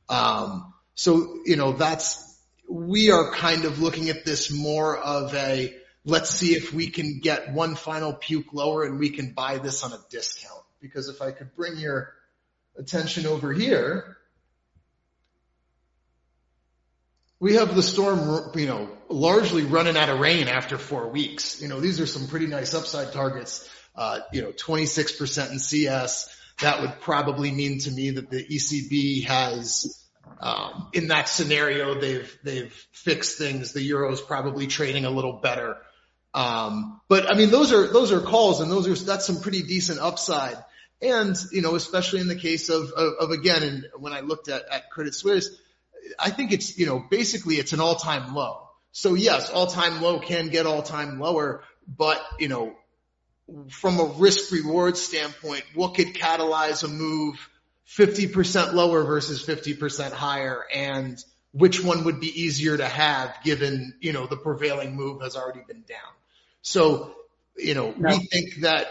Um, 0.09 0.73
so, 0.95 1.39
you 1.45 1.55
know, 1.55 1.71
that's, 1.73 2.27
we 2.69 3.11
are 3.11 3.31
kind 3.31 3.65
of 3.65 3.81
looking 3.81 4.09
at 4.09 4.25
this 4.25 4.51
more 4.51 4.97
of 4.97 5.33
a, 5.35 5.75
let's 6.05 6.29
see 6.29 6.55
if 6.55 6.73
we 6.73 6.89
can 6.89 7.19
get 7.19 7.53
one 7.53 7.75
final 7.75 8.13
puke 8.13 8.53
lower 8.53 8.83
and 8.83 8.99
we 8.99 9.09
can 9.09 9.33
buy 9.33 9.57
this 9.57 9.83
on 9.83 9.93
a 9.93 9.99
discount. 10.09 10.63
Because 10.81 11.09
if 11.09 11.21
I 11.21 11.31
could 11.31 11.55
bring 11.55 11.77
your 11.77 12.13
attention 12.77 13.27
over 13.27 13.53
here, 13.53 14.17
we 17.41 17.55
have 17.55 17.75
the 17.75 17.81
storm, 17.81 18.51
you 18.55 18.67
know, 18.67 18.87
largely 19.09 19.63
running 19.63 19.97
out 19.97 20.09
of 20.09 20.19
rain 20.19 20.47
after 20.47 20.77
four 20.77 21.09
weeks. 21.09 21.59
You 21.59 21.67
know, 21.67 21.79
these 21.79 21.99
are 21.99 22.05
some 22.05 22.27
pretty 22.27 22.45
nice 22.45 22.75
upside 22.75 23.11
targets. 23.11 23.67
Uh, 23.95 24.19
you 24.31 24.43
know, 24.43 24.51
26% 24.51 25.51
in 25.51 25.57
CS, 25.57 26.29
that 26.61 26.81
would 26.81 27.01
probably 27.01 27.51
mean 27.51 27.79
to 27.79 27.91
me 27.91 28.11
that 28.11 28.29
the 28.29 28.45
ECB 28.45 29.25
has 29.25 29.97
um, 30.39 30.89
in 30.93 31.07
that 31.07 31.27
scenario, 31.27 31.99
they've 31.99 32.37
they've 32.43 32.73
fixed 32.91 33.37
things. 33.37 33.73
The 33.73 33.81
euro 33.81 34.11
is 34.11 34.21
probably 34.21 34.67
trading 34.67 35.05
a 35.05 35.09
little 35.09 35.33
better. 35.33 35.77
Um, 36.33 37.01
but 37.07 37.29
I 37.31 37.35
mean, 37.35 37.49
those 37.49 37.73
are 37.73 37.87
those 37.87 38.11
are 38.11 38.21
calls, 38.21 38.61
and 38.61 38.71
those 38.71 38.87
are 38.87 39.05
that's 39.05 39.25
some 39.25 39.41
pretty 39.41 39.63
decent 39.63 39.99
upside. 39.99 40.57
And 41.01 41.35
you 41.51 41.61
know, 41.61 41.75
especially 41.75 42.21
in 42.21 42.27
the 42.27 42.35
case 42.35 42.69
of 42.69 42.91
of, 42.91 43.13
of 43.19 43.31
again, 43.31 43.63
and 43.63 43.87
when 43.97 44.13
I 44.13 44.21
looked 44.21 44.47
at 44.47 44.67
at 44.69 44.89
Credit 44.89 45.13
Suisse, 45.13 45.49
I 46.19 46.29
think 46.29 46.51
it's 46.51 46.77
you 46.77 46.85
know 46.85 46.99
basically 46.99 47.55
it's 47.55 47.73
an 47.73 47.79
all 47.79 47.95
time 47.95 48.33
low. 48.35 48.67
So 48.91 49.13
yes, 49.13 49.49
all 49.49 49.67
time 49.67 50.01
low 50.01 50.19
can 50.19 50.49
get 50.49 50.65
all 50.65 50.81
time 50.81 51.19
lower, 51.19 51.63
but 51.87 52.21
you 52.39 52.47
know, 52.47 52.75
from 53.69 53.99
a 53.99 54.05
risk 54.05 54.51
reward 54.51 54.97
standpoint, 54.97 55.63
what 55.73 55.95
could 55.95 56.13
catalyze 56.13 56.83
a 56.83 56.87
move? 56.87 57.49
50% 57.87 58.71
lower 58.71 59.03
versus 59.03 59.45
50% 59.45 60.13
higher 60.13 60.63
and 60.73 61.21
which 61.51 61.83
one 61.83 62.05
would 62.05 62.21
be 62.21 62.41
easier 62.41 62.77
to 62.77 62.87
have 62.87 63.35
given, 63.43 63.93
you 63.99 64.13
know, 64.13 64.27
the 64.27 64.37
prevailing 64.37 64.95
move 64.95 65.21
has 65.21 65.35
already 65.35 65.61
been 65.67 65.83
down. 65.87 65.99
So, 66.61 67.13
you 67.57 67.73
know, 67.73 67.93
no. 67.97 68.09
we 68.09 68.19
think 68.19 68.61
that 68.61 68.87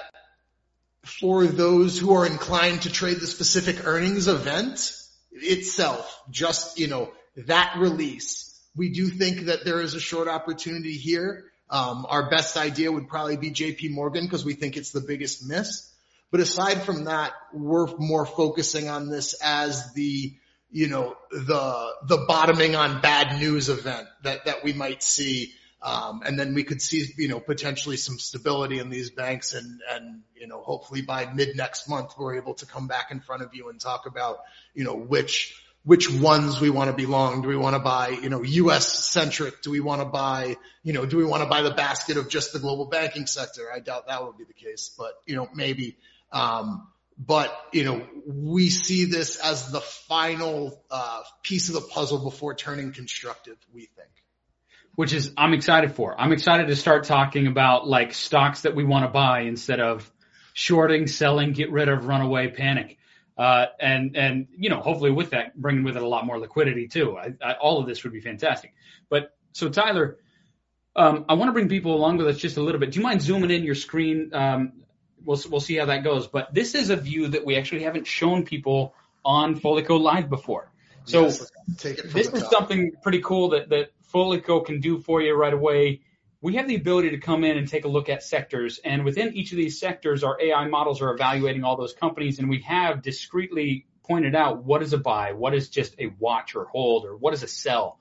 for 1.03 1.47
those 1.47 1.99
who 1.99 2.13
are 2.13 2.27
inclined 2.27 2.83
to 2.83 2.93
trade 2.93 3.21
the 3.21 3.27
specific 3.27 3.87
earnings 3.87 4.29
event 4.29 4.95
itself, 5.33 6.23
just, 6.31 6.79
you 6.79 6.89
know, 6.89 7.11
that 7.47 7.77
release, 7.79 8.59
we 8.77 8.91
do 8.91 9.09
think 9.09 9.47
that 9.47 9.65
there 9.65 9.81
is 9.81 9.95
a 9.95 10.01
short 10.01 10.29
opportunity 10.29 10.95
here. 10.95 11.45
Um, 11.69 12.07
our 12.09 12.29
best 12.31 12.57
idea 12.57 12.91
would 12.91 13.09
probably 13.09 13.37
be 13.37 13.51
JP 13.51 13.91
Morgan 13.91 14.25
because 14.25 14.45
we 14.45 14.55
think 14.55 14.77
it's 14.77 14.91
the 14.91 15.01
biggest 15.01 15.47
miss. 15.47 15.89
But 16.31 16.41
aside 16.41 16.83
from 16.83 17.05
that, 17.05 17.33
we're 17.53 17.87
more 17.97 18.25
focusing 18.27 18.89
on 18.89 19.09
this 19.09 19.35
as 19.43 19.93
the, 19.95 20.33
you 20.71 20.89
know, 20.89 21.17
the, 21.31 21.91
the 22.07 22.25
bottoming 22.29 22.77
on 22.77 23.01
bad 23.01 23.41
news 23.41 23.69
event 23.69 24.07
that, 24.23 24.45
that 24.45 24.63
we 24.63 24.73
might 24.73 25.03
see. 25.03 25.53
Um, 25.83 26.23
and 26.25 26.39
then 26.39 26.55
we 26.55 26.65
could 26.65 26.83
see, 26.83 27.07
you 27.17 27.29
know, 27.29 27.41
potentially 27.41 27.97
some 27.97 28.19
stability 28.19 28.79
in 28.79 28.91
these 28.91 29.11
banks 29.11 29.55
and, 29.55 29.81
and, 29.91 30.23
you 30.35 30.47
know, 30.47 30.61
hopefully 30.61 31.01
by 31.01 31.33
mid 31.33 31.57
next 31.57 31.89
month, 31.89 32.15
we're 32.19 32.37
able 32.37 32.55
to 32.55 32.67
come 32.67 32.87
back 32.87 33.11
in 33.11 33.21
front 33.21 33.43
of 33.43 33.55
you 33.55 33.71
and 33.71 33.81
talk 33.81 34.07
about, 34.07 34.41
you 34.75 34.85
know, 34.85 34.95
which, 34.95 35.59
which 35.83 36.11
ones 36.11 36.61
we 36.61 36.69
want 36.69 36.91
to 36.91 36.97
be 36.97 37.07
long. 37.07 37.41
Do 37.41 37.49
we 37.49 37.57
want 37.57 37.77
to 37.77 37.81
buy, 37.81 38.09
you 38.09 38.29
know, 38.29 38.43
US 38.43 38.93
centric? 39.11 39.63
Do 39.63 39.71
we 39.71 39.81
want 39.81 40.03
to 40.03 40.07
buy, 40.07 40.57
you 40.83 40.93
know, 40.93 41.07
do 41.07 41.17
we 41.17 41.25
want 41.25 41.43
to 41.43 41.49
buy 41.49 41.63
the 41.63 41.71
basket 41.71 42.19
of 42.19 42.29
just 42.29 42.53
the 42.53 42.59
global 42.59 42.85
banking 42.87 43.27
sector? 43.27 43.63
I 43.75 43.81
doubt 43.81 44.09
that 44.09 44.23
would 44.23 44.37
be 44.37 44.45
the 44.45 44.53
case, 44.53 44.95
but, 44.99 45.15
you 45.25 45.37
know, 45.37 45.49
maybe. 45.55 45.97
Um, 46.31 46.89
but 47.21 47.55
you 47.73 47.85
know, 47.85 48.07
we 48.27 48.71
see 48.71 49.05
this 49.05 49.37
as 49.37 49.71
the 49.71 49.81
final 49.81 50.83
uh, 50.91 51.23
piece 51.43 51.69
of 51.69 51.75
the 51.75 51.83
puzzle 51.83 52.19
before 52.19 52.55
turning 52.55 52.93
constructive. 52.93 53.59
We 53.75 53.83
think. 53.95 54.09
Which 55.01 55.15
is 55.15 55.33
I'm 55.35 55.55
excited 55.55 55.95
for. 55.95 56.15
I'm 56.21 56.31
excited 56.33 56.69
to 56.69 56.77
start 56.77 57.05
talking 57.05 57.47
about 57.47 57.89
like 57.89 58.13
stocks 58.13 58.61
that 58.63 58.75
we 58.75 58.85
want 58.85 59.07
to 59.07 59.09
buy 59.09 59.41
instead 59.41 59.81
of 59.81 60.11
shorting, 60.53 61.07
selling, 61.07 61.53
get 61.53 61.73
rid 61.73 61.89
of, 61.89 62.05
runaway, 62.05 62.49
panic. 62.49 62.99
Uh, 63.39 63.65
and 63.81 64.15
and 64.15 64.49
you 64.59 64.69
know, 64.69 64.83
hopefully 64.83 65.11
with 65.11 65.31
that, 65.31 65.57
bringing 65.57 65.85
with 65.85 65.97
it 65.97 66.03
a 66.03 66.07
lot 66.07 66.27
more 66.27 66.39
liquidity 66.39 66.87
too. 66.87 67.17
I, 67.17 67.33
I, 67.43 67.55
all 67.55 67.81
of 67.81 67.87
this 67.87 68.05
would 68.05 68.13
be 68.13 68.21
fantastic. 68.21 68.75
But 69.09 69.35
so 69.53 69.71
Tyler, 69.71 70.19
um, 70.95 71.25
I 71.31 71.33
want 71.33 71.49
to 71.49 71.55
bring 71.55 71.71
people 71.71 71.95
along 71.95 72.19
with 72.19 72.27
us 72.27 72.37
just 72.37 72.59
a 72.59 72.61
little 72.61 72.79
bit. 72.79 72.93
Do 72.93 72.99
you 72.99 73.03
mind 73.03 73.23
zooming 73.23 73.51
in 73.51 73.65
your 73.65 73.77
screen 73.77 74.35
um, 74.35 74.73
we'll 75.25 75.41
we'll 75.51 75.61
see 75.61 75.77
how 75.77 75.87
that 75.87 76.05
goes. 76.05 76.27
But 76.27 76.53
this 76.53 76.75
is 76.75 76.91
a 76.91 76.97
view 76.97 77.29
that 77.29 77.45
we 77.45 77.57
actually 77.57 77.85
haven't 77.85 78.07
shown 78.07 78.45
people 78.45 78.95
on 79.25 79.59
Foliko 79.59 79.99
Live 79.99 80.29
before. 80.29 80.71
So 81.05 81.23
yes, 81.25 81.51
this 81.83 82.29
is 82.29 82.45
something 82.51 82.93
pretty 83.03 83.21
cool 83.21 83.51
that 83.51 83.71
that 83.71 83.93
Foliko 84.13 84.65
can 84.65 84.81
do 84.81 84.99
for 84.99 85.21
you 85.23 85.35
right 85.35 85.53
away. 85.53 86.01
We 86.41 86.55
have 86.55 86.67
the 86.67 86.77
ability 86.77 87.11
to 87.11 87.19
come 87.19 87.45
in 87.45 87.59
and 87.59 87.69
take 87.69 87.85
a 87.85 87.89
look 87.89 88.09
at 88.09 88.23
sectors, 88.23 88.81
and 88.83 89.05
within 89.05 89.35
each 89.35 89.53
of 89.53 89.59
these 89.59 89.79
sectors, 89.79 90.25
our 90.25 90.41
AI 90.41 90.67
models 90.69 91.03
are 91.03 91.13
evaluating 91.13 91.65
all 91.65 91.77
those 91.77 91.93
companies, 91.93 92.39
and 92.39 92.49
we 92.49 92.63
have 92.63 93.03
discreetly 93.03 93.87
pointed 94.05 94.35
out 94.35 94.65
what 94.65 94.83
is 94.83 94.93
a 94.93 94.99
buy, 94.99 95.33
what 95.33 95.55
is 95.55 95.69
just 95.69 95.95
a 95.99 96.13
watch 96.19 96.57
or 96.57 96.65
hold, 96.65 97.05
or 97.05 97.17
what 97.17 97.35
is 97.35 97.43
a 97.43 97.49
sell. 97.49 97.99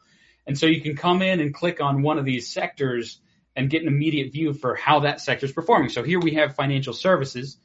And 0.48 0.58
so 0.58 0.66
you 0.66 0.82
can 0.82 0.96
come 0.96 1.22
in 1.22 1.40
and 1.40 1.54
click 1.54 1.82
on 1.82 2.02
one 2.02 2.18
of 2.18 2.26
these 2.26 2.52
sectors 2.52 3.20
and 3.56 3.70
get 3.70 3.82
an 3.82 3.88
immediate 3.88 4.32
view 4.32 4.54
for 4.54 4.74
how 4.74 5.02
that 5.02 5.22
sector 5.22 5.46
is 5.46 5.52
performing. 5.52 5.90
So 5.90 6.02
here 6.02 6.20
we 6.20 6.36
have 6.36 6.56
financial 6.56 6.94
services. 6.94 7.58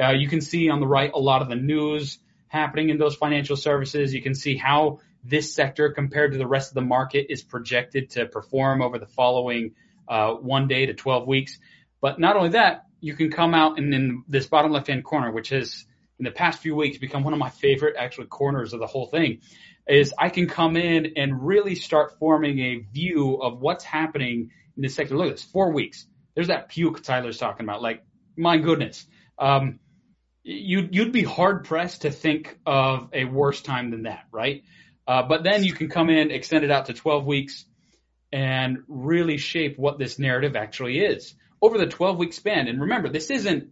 Uh, 0.00 0.12
you 0.12 0.28
can 0.28 0.40
see 0.40 0.70
on 0.70 0.80
the 0.80 0.86
right 0.86 1.10
a 1.12 1.18
lot 1.18 1.42
of 1.42 1.48
the 1.48 1.56
news 1.56 2.18
happening 2.48 2.90
in 2.90 2.98
those 2.98 3.16
financial 3.16 3.56
services. 3.56 4.14
You 4.14 4.22
can 4.22 4.34
see 4.34 4.56
how 4.56 5.00
this 5.24 5.54
sector 5.54 5.90
compared 5.90 6.32
to 6.32 6.38
the 6.38 6.46
rest 6.46 6.70
of 6.70 6.74
the 6.74 6.80
market 6.80 7.26
is 7.30 7.42
projected 7.42 8.10
to 8.10 8.26
perform 8.26 8.82
over 8.82 8.98
the 8.98 9.06
following 9.06 9.74
uh, 10.08 10.32
one 10.34 10.68
day 10.68 10.86
to 10.86 10.94
12 10.94 11.26
weeks. 11.26 11.58
But 12.00 12.18
not 12.18 12.36
only 12.36 12.50
that, 12.50 12.86
you 13.00 13.14
can 13.14 13.30
come 13.30 13.54
out 13.54 13.78
and 13.78 13.94
in 13.94 14.24
this 14.28 14.46
bottom 14.46 14.72
left 14.72 14.88
hand 14.88 15.04
corner, 15.04 15.30
which 15.30 15.50
has 15.50 15.86
in 16.18 16.24
the 16.24 16.30
past 16.30 16.60
few 16.60 16.74
weeks 16.74 16.98
become 16.98 17.24
one 17.24 17.32
of 17.32 17.38
my 17.38 17.50
favorite 17.50 17.96
actual 17.98 18.26
corners 18.26 18.72
of 18.72 18.80
the 18.80 18.86
whole 18.86 19.06
thing, 19.06 19.40
is 19.88 20.14
I 20.16 20.28
can 20.28 20.48
come 20.48 20.76
in 20.76 21.14
and 21.16 21.44
really 21.44 21.74
start 21.74 22.18
forming 22.18 22.60
a 22.60 22.76
view 22.78 23.42
of 23.42 23.60
what's 23.60 23.84
happening 23.84 24.50
in 24.76 24.82
this 24.82 24.94
sector. 24.94 25.16
Look 25.16 25.28
at 25.28 25.32
this, 25.32 25.44
four 25.44 25.72
weeks. 25.72 26.06
There's 26.34 26.48
that 26.48 26.68
puke 26.68 27.02
Tyler's 27.02 27.38
talking 27.38 27.66
about. 27.66 27.82
Like, 27.82 28.04
my 28.36 28.56
goodness. 28.58 29.04
Um, 29.38 29.80
you'd, 30.42 30.94
you'd 30.94 31.12
be 31.12 31.24
hard 31.24 31.64
pressed 31.64 32.02
to 32.02 32.10
think 32.10 32.58
of 32.64 33.08
a 33.12 33.24
worse 33.24 33.60
time 33.60 33.90
than 33.90 34.04
that, 34.04 34.24
right? 34.30 34.64
Uh, 35.06 35.22
but 35.22 35.42
then 35.42 35.64
you 35.64 35.72
can 35.72 35.88
come 35.88 36.10
in, 36.10 36.30
extend 36.30 36.64
it 36.64 36.70
out 36.70 36.86
to 36.86 36.94
12 36.94 37.26
weeks 37.26 37.64
and 38.32 38.78
really 38.88 39.36
shape 39.36 39.78
what 39.78 39.98
this 39.98 40.18
narrative 40.18 40.56
actually 40.56 40.98
is 40.98 41.34
over 41.60 41.78
the 41.78 41.86
12 41.86 42.18
week 42.18 42.32
span. 42.32 42.68
And 42.68 42.80
remember, 42.82 43.08
this 43.08 43.30
isn't, 43.30 43.70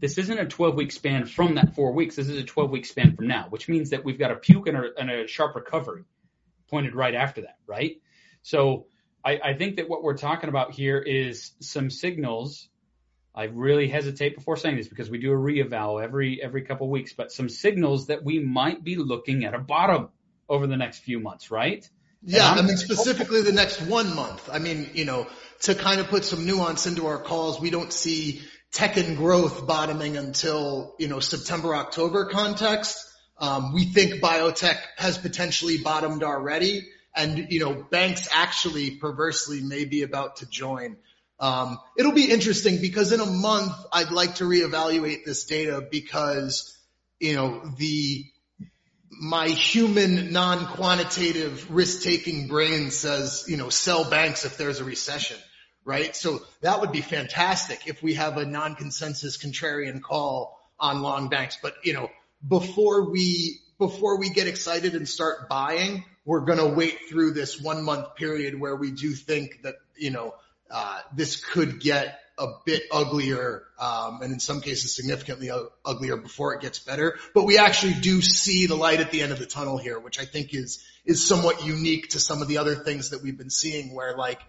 this 0.00 0.18
isn't 0.18 0.38
a 0.38 0.46
12 0.46 0.74
week 0.74 0.92
span 0.92 1.26
from 1.26 1.54
that 1.56 1.74
four 1.74 1.92
weeks. 1.92 2.16
This 2.16 2.28
is 2.28 2.38
a 2.38 2.44
12 2.44 2.70
week 2.70 2.86
span 2.86 3.14
from 3.14 3.28
now, 3.28 3.46
which 3.50 3.68
means 3.68 3.90
that 3.90 4.04
we've 4.04 4.18
got 4.18 4.30
a 4.30 4.36
puke 4.36 4.66
and 4.66 4.76
a, 4.76 4.88
and 4.98 5.10
a 5.10 5.26
sharp 5.26 5.54
recovery 5.54 6.04
pointed 6.70 6.94
right 6.94 7.14
after 7.14 7.42
that, 7.42 7.58
right? 7.66 8.00
So 8.42 8.86
I, 9.24 9.40
I 9.42 9.54
think 9.54 9.76
that 9.76 9.88
what 9.88 10.02
we're 10.02 10.16
talking 10.16 10.48
about 10.48 10.72
here 10.72 10.98
is 10.98 11.52
some 11.60 11.88
signals. 11.88 12.68
I 13.34 13.44
really 13.44 13.88
hesitate 13.88 14.36
before 14.36 14.56
saying 14.56 14.76
this 14.76 14.88
because 14.88 15.10
we 15.10 15.18
do 15.18 15.32
a 15.32 15.36
reeval 15.36 15.98
every 15.98 16.42
every 16.42 16.62
couple 16.62 16.88
weeks, 16.88 17.12
but 17.12 17.32
some 17.32 17.48
signals 17.48 18.08
that 18.08 18.22
we 18.22 18.38
might 18.38 18.84
be 18.84 18.96
looking 18.96 19.44
at 19.44 19.54
a 19.54 19.58
bottom 19.58 20.10
over 20.48 20.66
the 20.66 20.76
next 20.76 21.00
few 21.00 21.20
months, 21.20 21.50
right? 21.50 21.88
Yeah, 22.22 22.50
I 22.50 22.62
mean 22.62 22.76
specifically 22.76 23.42
the 23.42 23.52
next 23.52 23.82
one 23.82 24.14
month. 24.14 24.48
I 24.50 24.58
mean, 24.58 24.90
you 24.94 25.04
know, 25.04 25.26
to 25.62 25.74
kind 25.74 26.00
of 26.00 26.08
put 26.08 26.24
some 26.24 26.46
nuance 26.46 26.86
into 26.86 27.06
our 27.06 27.18
calls, 27.18 27.60
we 27.60 27.70
don't 27.70 27.92
see 27.92 28.40
tech 28.72 28.96
and 28.96 29.16
growth 29.16 29.66
bottoming 29.66 30.16
until, 30.16 30.94
you 30.98 31.08
know, 31.08 31.20
September, 31.20 31.74
October 31.74 32.30
context. 32.30 32.98
Um, 33.36 33.74
we 33.74 33.84
think 33.84 34.22
biotech 34.22 34.78
has 34.96 35.18
potentially 35.18 35.78
bottomed 35.78 36.22
already 36.22 36.86
and 37.14 37.46
you 37.50 37.60
know 37.60 37.86
banks 37.90 38.28
actually 38.32 38.92
perversely 38.92 39.62
may 39.62 39.84
be 39.84 40.02
about 40.02 40.36
to 40.36 40.46
join. 40.48 40.96
Um, 41.40 41.78
it'll 41.98 42.12
be 42.12 42.30
interesting 42.30 42.80
because 42.80 43.12
in 43.12 43.20
a 43.20 43.26
month 43.26 43.72
I'd 43.92 44.10
like 44.10 44.36
to 44.36 44.44
reevaluate 44.44 45.24
this 45.24 45.44
data 45.44 45.86
because 45.88 46.76
you 47.20 47.34
know 47.34 47.62
the 47.76 48.24
my 49.24 49.48
human 49.48 50.32
non-quantitative 50.32 51.70
risk-taking 51.70 52.46
brain 52.48 52.90
says 52.90 53.44
you 53.48 53.56
know 53.56 53.70
sell 53.70 54.08
banks 54.08 54.44
if 54.44 54.56
there's 54.56 54.80
a 54.80 54.84
recession 54.84 55.36
right? 55.86 56.16
So 56.16 56.40
that 56.62 56.80
would 56.80 56.92
be 56.92 57.02
fantastic 57.02 57.86
if 57.86 58.02
we 58.02 58.14
have 58.14 58.38
a 58.38 58.46
non-consensus 58.46 59.36
contrarian 59.36 60.00
call 60.00 60.58
on 60.80 61.02
long 61.02 61.28
banks. 61.28 61.58
But 61.62 61.74
you 61.84 61.92
know 61.92 62.10
before 62.46 63.10
we 63.10 63.60
before 63.78 64.18
we 64.18 64.30
get 64.30 64.46
excited 64.46 64.94
and 64.94 65.08
start 65.08 65.48
buying 65.48 66.04
we're 66.24 66.40
going 66.40 66.58
to 66.58 66.66
wait 66.66 66.98
through 67.08 67.32
this 67.32 67.60
one 67.60 67.82
month 67.82 68.16
period 68.16 68.58
where 68.58 68.76
we 68.76 68.90
do 68.90 69.10
think 69.12 69.62
that, 69.62 69.76
you 69.96 70.10
know, 70.10 70.34
uh, 70.70 71.00
this 71.14 71.44
could 71.44 71.80
get 71.80 72.18
a 72.38 72.46
bit 72.64 72.82
uglier, 72.90 73.64
um, 73.78 74.20
and 74.22 74.32
in 74.32 74.40
some 74.40 74.60
cases 74.60 74.94
significantly 74.94 75.50
uglier 75.84 76.16
before 76.16 76.54
it 76.54 76.60
gets 76.60 76.78
better. 76.78 77.16
But 77.34 77.44
we 77.44 77.58
actually 77.58 77.94
do 77.94 78.20
see 78.20 78.66
the 78.66 78.74
light 78.74 79.00
at 79.00 79.10
the 79.10 79.22
end 79.22 79.32
of 79.32 79.38
the 79.38 79.46
tunnel 79.46 79.78
here, 79.78 79.98
which 79.98 80.18
I 80.18 80.24
think 80.24 80.54
is, 80.54 80.84
is 81.04 81.26
somewhat 81.26 81.64
unique 81.64 82.10
to 82.10 82.20
some 82.20 82.42
of 82.42 82.48
the 82.48 82.58
other 82.58 82.74
things 82.74 83.10
that 83.10 83.22
we've 83.22 83.38
been 83.38 83.50
seeing 83.50 83.94
where 83.94 84.16
like, 84.16 84.40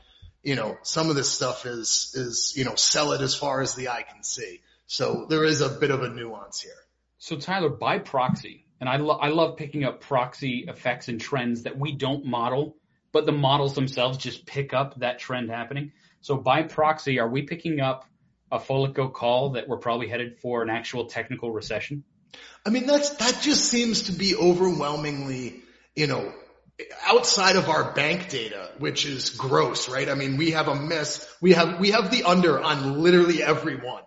you 0.43 0.55
know, 0.55 0.77
some 0.83 1.09
of 1.09 1.15
this 1.15 1.29
stuff 1.31 1.65
is, 1.65 2.11
is, 2.15 2.53
you 2.55 2.65
know, 2.65 2.75
sell 2.75 3.13
it 3.13 3.21
as 3.21 3.35
far 3.35 3.61
as 3.61 3.75
the 3.75 3.89
eye 3.89 4.03
can 4.03 4.23
see. 4.23 4.61
So 4.87 5.25
there 5.29 5.43
is 5.43 5.61
a 5.61 5.69
bit 5.69 5.91
of 5.91 6.03
a 6.03 6.09
nuance 6.09 6.61
here. 6.61 6.71
So 7.17 7.37
Tyler, 7.37 7.69
by 7.69 7.99
proxy, 7.99 8.65
and 8.79 8.89
I, 8.89 8.97
lo- 8.97 9.17
I 9.17 9.29
love 9.29 9.57
picking 9.57 9.83
up 9.83 10.01
proxy 10.01 10.65
effects 10.67 11.07
and 11.07 11.19
trends 11.19 11.63
that 11.63 11.77
we 11.77 11.93
don't 11.93 12.25
model, 12.25 12.75
but 13.11 13.25
the 13.25 13.31
models 13.31 13.73
themselves 13.73 14.17
just 14.17 14.45
pick 14.45 14.73
up 14.73 14.99
that 14.99 15.19
trend 15.19 15.49
happening. 15.49 15.91
So 16.25 16.37
by 16.37 16.63
proxy, 16.63 17.19
are 17.19 17.29
we 17.29 17.43
picking 17.43 17.81
up 17.81 18.03
a 18.51 18.57
Foliko 18.57 19.13
call 19.13 19.51
that 19.51 19.67
we're 19.67 19.77
probably 19.77 20.07
headed 20.07 20.39
for 20.39 20.63
an 20.63 20.71
actual 20.71 21.05
technical 21.05 21.51
recession? 21.51 22.03
I 22.65 22.71
mean, 22.71 22.87
that's, 22.87 23.11
that 23.11 23.43
just 23.43 23.65
seems 23.65 24.01
to 24.07 24.11
be 24.11 24.35
overwhelmingly, 24.35 25.61
you 25.95 26.07
know, 26.07 26.33
outside 27.05 27.57
of 27.57 27.69
our 27.69 27.93
bank 27.93 28.29
data, 28.29 28.71
which 28.79 29.05
is 29.05 29.29
gross, 29.29 29.87
right? 29.87 30.09
I 30.09 30.15
mean, 30.15 30.37
we 30.37 30.49
have 30.49 30.67
a 30.67 30.73
miss. 30.73 31.31
We 31.41 31.53
have, 31.53 31.79
we 31.79 31.91
have 31.91 32.09
the 32.09 32.23
under 32.23 32.59
on 32.59 33.03
literally 33.03 33.43
everyone, 33.43 34.01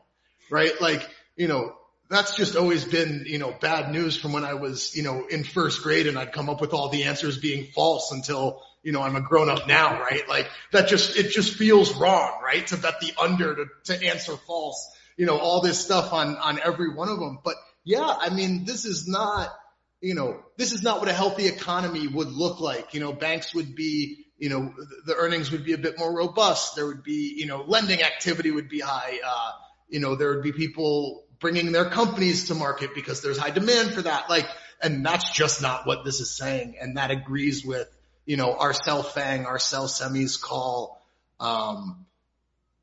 right? 0.50 0.72
Like, 0.80 1.08
you 1.36 1.46
know, 1.46 1.72
that's 2.10 2.36
just 2.36 2.56
always 2.56 2.84
been, 2.84 3.24
you 3.26 3.38
know, 3.38 3.52
bad 3.52 3.92
news 3.92 4.16
from 4.16 4.32
when 4.32 4.44
I 4.44 4.54
was, 4.54 4.96
you 4.96 5.02
know, 5.02 5.26
in 5.26 5.44
first 5.44 5.82
grade 5.82 6.06
and 6.06 6.18
I'd 6.18 6.32
come 6.32 6.48
up 6.48 6.60
with 6.60 6.72
all 6.72 6.88
the 6.88 7.04
answers 7.04 7.38
being 7.38 7.66
false 7.74 8.12
until, 8.12 8.62
you 8.82 8.92
know, 8.92 9.02
I'm 9.02 9.16
a 9.16 9.20
grown 9.20 9.50
up 9.50 9.68
now, 9.68 10.00
right? 10.00 10.26
Like 10.28 10.48
that 10.72 10.88
just, 10.88 11.16
it 11.16 11.30
just 11.30 11.54
feels 11.54 11.94
wrong, 11.94 12.40
right? 12.42 12.66
To 12.68 12.78
bet 12.78 13.00
the 13.00 13.12
under 13.20 13.54
to, 13.56 13.66
to 13.84 14.06
answer 14.06 14.36
false, 14.46 14.90
you 15.16 15.26
know, 15.26 15.36
all 15.36 15.60
this 15.60 15.78
stuff 15.78 16.12
on, 16.12 16.36
on 16.36 16.58
every 16.64 16.94
one 16.94 17.10
of 17.10 17.18
them. 17.18 17.40
But 17.44 17.56
yeah, 17.84 18.06
I 18.06 18.30
mean, 18.30 18.64
this 18.64 18.86
is 18.86 19.06
not, 19.06 19.54
you 20.00 20.14
know, 20.14 20.40
this 20.56 20.72
is 20.72 20.82
not 20.82 21.00
what 21.00 21.08
a 21.08 21.12
healthy 21.12 21.46
economy 21.46 22.06
would 22.06 22.28
look 22.28 22.60
like. 22.60 22.94
You 22.94 23.00
know, 23.00 23.12
banks 23.12 23.54
would 23.54 23.74
be, 23.74 24.24
you 24.38 24.48
know, 24.48 24.72
the 25.04 25.14
earnings 25.14 25.50
would 25.50 25.64
be 25.64 25.72
a 25.72 25.78
bit 25.78 25.98
more 25.98 26.14
robust. 26.14 26.76
There 26.76 26.86
would 26.86 27.02
be, 27.02 27.34
you 27.36 27.46
know, 27.46 27.64
lending 27.66 28.02
activity 28.02 28.50
would 28.50 28.68
be 28.68 28.80
high. 28.80 29.18
Uh, 29.26 29.50
you 29.88 30.00
know, 30.00 30.14
there 30.14 30.34
would 30.34 30.42
be 30.42 30.52
people 30.52 31.24
bringing 31.40 31.72
their 31.72 31.90
companies 31.90 32.48
to 32.48 32.54
market 32.54 32.94
because 32.94 33.22
there's 33.22 33.38
high 33.38 33.50
demand 33.50 33.92
for 33.92 34.02
that. 34.02 34.28
Like, 34.28 34.46
and 34.82 35.04
that's 35.04 35.30
just 35.30 35.62
not 35.62 35.86
what 35.86 36.04
this 36.04 36.20
is 36.20 36.30
saying. 36.30 36.76
And 36.80 36.96
that 36.96 37.10
agrees 37.10 37.64
with, 37.64 37.88
you 38.26 38.36
know, 38.36 38.54
our 38.54 38.72
sell 38.72 39.02
fang, 39.02 39.46
our 39.46 39.58
sell 39.58 39.86
semis 39.86 40.40
call, 40.40 41.02
um, 41.40 42.04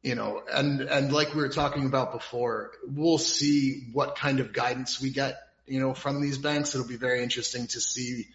you 0.02 0.16
know, 0.16 0.42
and, 0.52 0.82
and 0.82 1.12
like 1.12 1.34
we 1.34 1.42
were 1.42 1.50
talking 1.50 1.86
about 1.86 2.12
before, 2.12 2.72
we'll 2.88 3.18
see 3.18 3.88
what 3.92 4.16
kind 4.16 4.40
of 4.40 4.54
guidance 4.54 5.02
we 5.02 5.10
get, 5.10 5.40
you 5.66 5.80
know, 5.80 5.94
from 5.94 6.22
these 6.22 6.38
banks. 6.38 6.76
It'll 6.76 6.88
be 6.88 6.96
very 6.96 7.24
interesting 7.24 7.68
to 7.68 7.82
see, 7.82 8.28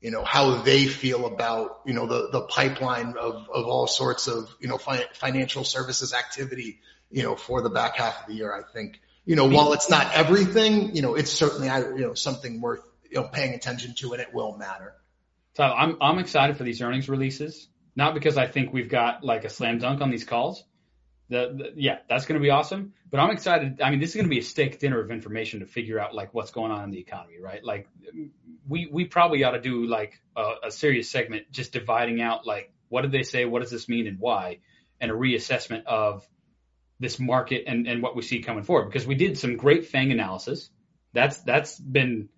you 0.00 0.10
know, 0.10 0.22
how 0.22 0.62
they 0.62 0.86
feel 0.86 1.24
about, 1.26 1.80
you 1.86 1.94
know, 1.94 2.06
the, 2.06 2.28
the 2.30 2.42
pipeline 2.42 3.14
of, 3.18 3.48
of 3.48 3.66
all 3.66 3.86
sorts 3.86 4.28
of, 4.28 4.54
you 4.60 4.68
know, 4.68 4.76
fi- 4.76 5.06
financial 5.14 5.64
services 5.64 6.12
activity, 6.12 6.78
you 7.10 7.22
know, 7.22 7.36
for 7.36 7.62
the 7.62 7.70
back 7.70 7.96
half 7.96 8.20
of 8.20 8.26
the 8.26 8.34
year. 8.34 8.52
I 8.54 8.70
think, 8.70 9.00
you 9.24 9.36
know, 9.36 9.48
while 9.48 9.72
it's 9.72 9.88
not 9.88 10.12
everything, 10.14 10.94
you 10.94 11.02
know, 11.02 11.14
it's 11.14 11.32
certainly, 11.32 11.68
I 11.68 11.80
you 11.80 12.00
know, 12.00 12.14
something 12.14 12.60
worth, 12.60 12.82
you 13.10 13.20
know, 13.20 13.28
paying 13.28 13.54
attention 13.54 13.94
to 13.94 14.12
and 14.12 14.20
it 14.20 14.34
will 14.34 14.56
matter. 14.56 14.94
So 15.54 15.64
I'm, 15.64 15.96
I'm 16.00 16.18
excited 16.18 16.56
for 16.56 16.64
these 16.64 16.82
earnings 16.82 17.08
releases, 17.08 17.68
not 17.96 18.14
because 18.14 18.36
I 18.36 18.46
think 18.46 18.72
we've 18.72 18.88
got 18.88 19.24
like 19.24 19.44
a 19.44 19.48
slam 19.48 19.78
dunk 19.78 20.00
on 20.00 20.10
these 20.10 20.24
calls. 20.24 20.62
The, 21.30 21.54
the 21.56 21.72
yeah, 21.76 21.98
that's 22.08 22.26
going 22.26 22.38
to 22.38 22.42
be 22.42 22.50
awesome. 22.50 22.92
But 23.10 23.20
I'm 23.20 23.30
excited. 23.30 23.80
I 23.80 23.90
mean, 23.90 24.00
this 24.00 24.10
is 24.10 24.16
going 24.16 24.26
to 24.26 24.30
be 24.30 24.40
a 24.40 24.42
steak 24.42 24.78
dinner 24.78 25.00
of 25.00 25.10
information 25.10 25.60
to 25.60 25.66
figure 25.66 25.98
out 25.98 26.14
like 26.14 26.34
what's 26.34 26.50
going 26.50 26.72
on 26.72 26.84
in 26.84 26.90
the 26.90 26.98
economy, 26.98 27.38
right? 27.40 27.64
Like 27.64 27.88
we, 28.68 28.88
we 28.92 29.06
probably 29.06 29.44
ought 29.44 29.52
to 29.52 29.60
do 29.60 29.86
like 29.86 30.20
a, 30.36 30.54
a 30.66 30.70
serious 30.70 31.10
segment 31.10 31.50
just 31.50 31.72
dividing 31.72 32.20
out 32.20 32.46
like 32.46 32.72
what 32.88 33.02
did 33.02 33.12
they 33.12 33.22
say? 33.22 33.44
What 33.44 33.62
does 33.62 33.70
this 33.70 33.88
mean 33.88 34.06
and 34.06 34.18
why? 34.18 34.58
And 35.00 35.10
a 35.10 35.14
reassessment 35.14 35.84
of 35.86 36.26
this 37.00 37.18
market 37.18 37.64
and, 37.66 37.86
and 37.86 38.02
what 38.02 38.16
we 38.16 38.22
see 38.22 38.40
coming 38.40 38.62
forward 38.62 38.86
because 38.86 39.06
we 39.06 39.14
did 39.14 39.38
some 39.38 39.56
great 39.56 39.86
FANG 39.86 40.12
analysis. 40.12 40.70
That's 41.12 41.38
that's 41.38 41.78
been 41.78 42.28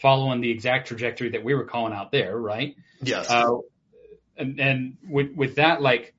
following 0.00 0.40
the 0.40 0.50
exact 0.50 0.88
trajectory 0.88 1.30
that 1.30 1.44
we 1.44 1.54
were 1.54 1.64
calling 1.64 1.92
out 1.92 2.10
there, 2.10 2.36
right? 2.36 2.76
Yes. 3.02 3.30
Uh, 3.30 3.58
and 4.36 4.60
and 4.60 4.96
with 5.08 5.34
with 5.34 5.56
that, 5.56 5.82
like, 5.82 6.14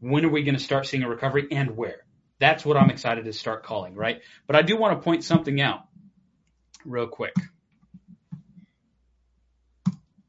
when 0.00 0.24
are 0.24 0.30
we 0.30 0.42
going 0.42 0.56
to 0.56 0.62
start 0.62 0.86
seeing 0.86 1.02
a 1.02 1.08
recovery 1.08 1.48
and 1.50 1.76
where? 1.76 2.04
That's 2.38 2.64
what 2.64 2.76
I'm 2.76 2.90
excited 2.90 3.24
to 3.26 3.32
start 3.32 3.62
calling, 3.62 3.94
right? 3.94 4.20
But 4.46 4.56
I 4.56 4.62
do 4.62 4.76
want 4.76 4.98
to 4.98 5.04
point 5.04 5.24
something 5.24 5.60
out 5.60 5.86
real 6.84 7.06
quick. 7.06 7.34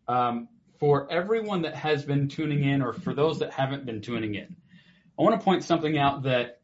Um, 0.08 0.48
for 0.80 1.12
everyone 1.12 1.64
that 1.64 1.76
has 1.76 2.04
been 2.04 2.28
tuning 2.28 2.64
in, 2.64 2.82
or 2.82 2.94
for 2.94 3.14
those 3.14 3.40
that 3.40 3.52
haven't 3.52 3.86
been 3.86 4.02
tuning 4.02 4.36
in, 4.36 4.56
I 5.18 5.24
want 5.24 5.40
to 5.40 5.44
point 5.44 5.64
something 5.64 5.98
out 5.98 6.24
that 6.24 6.60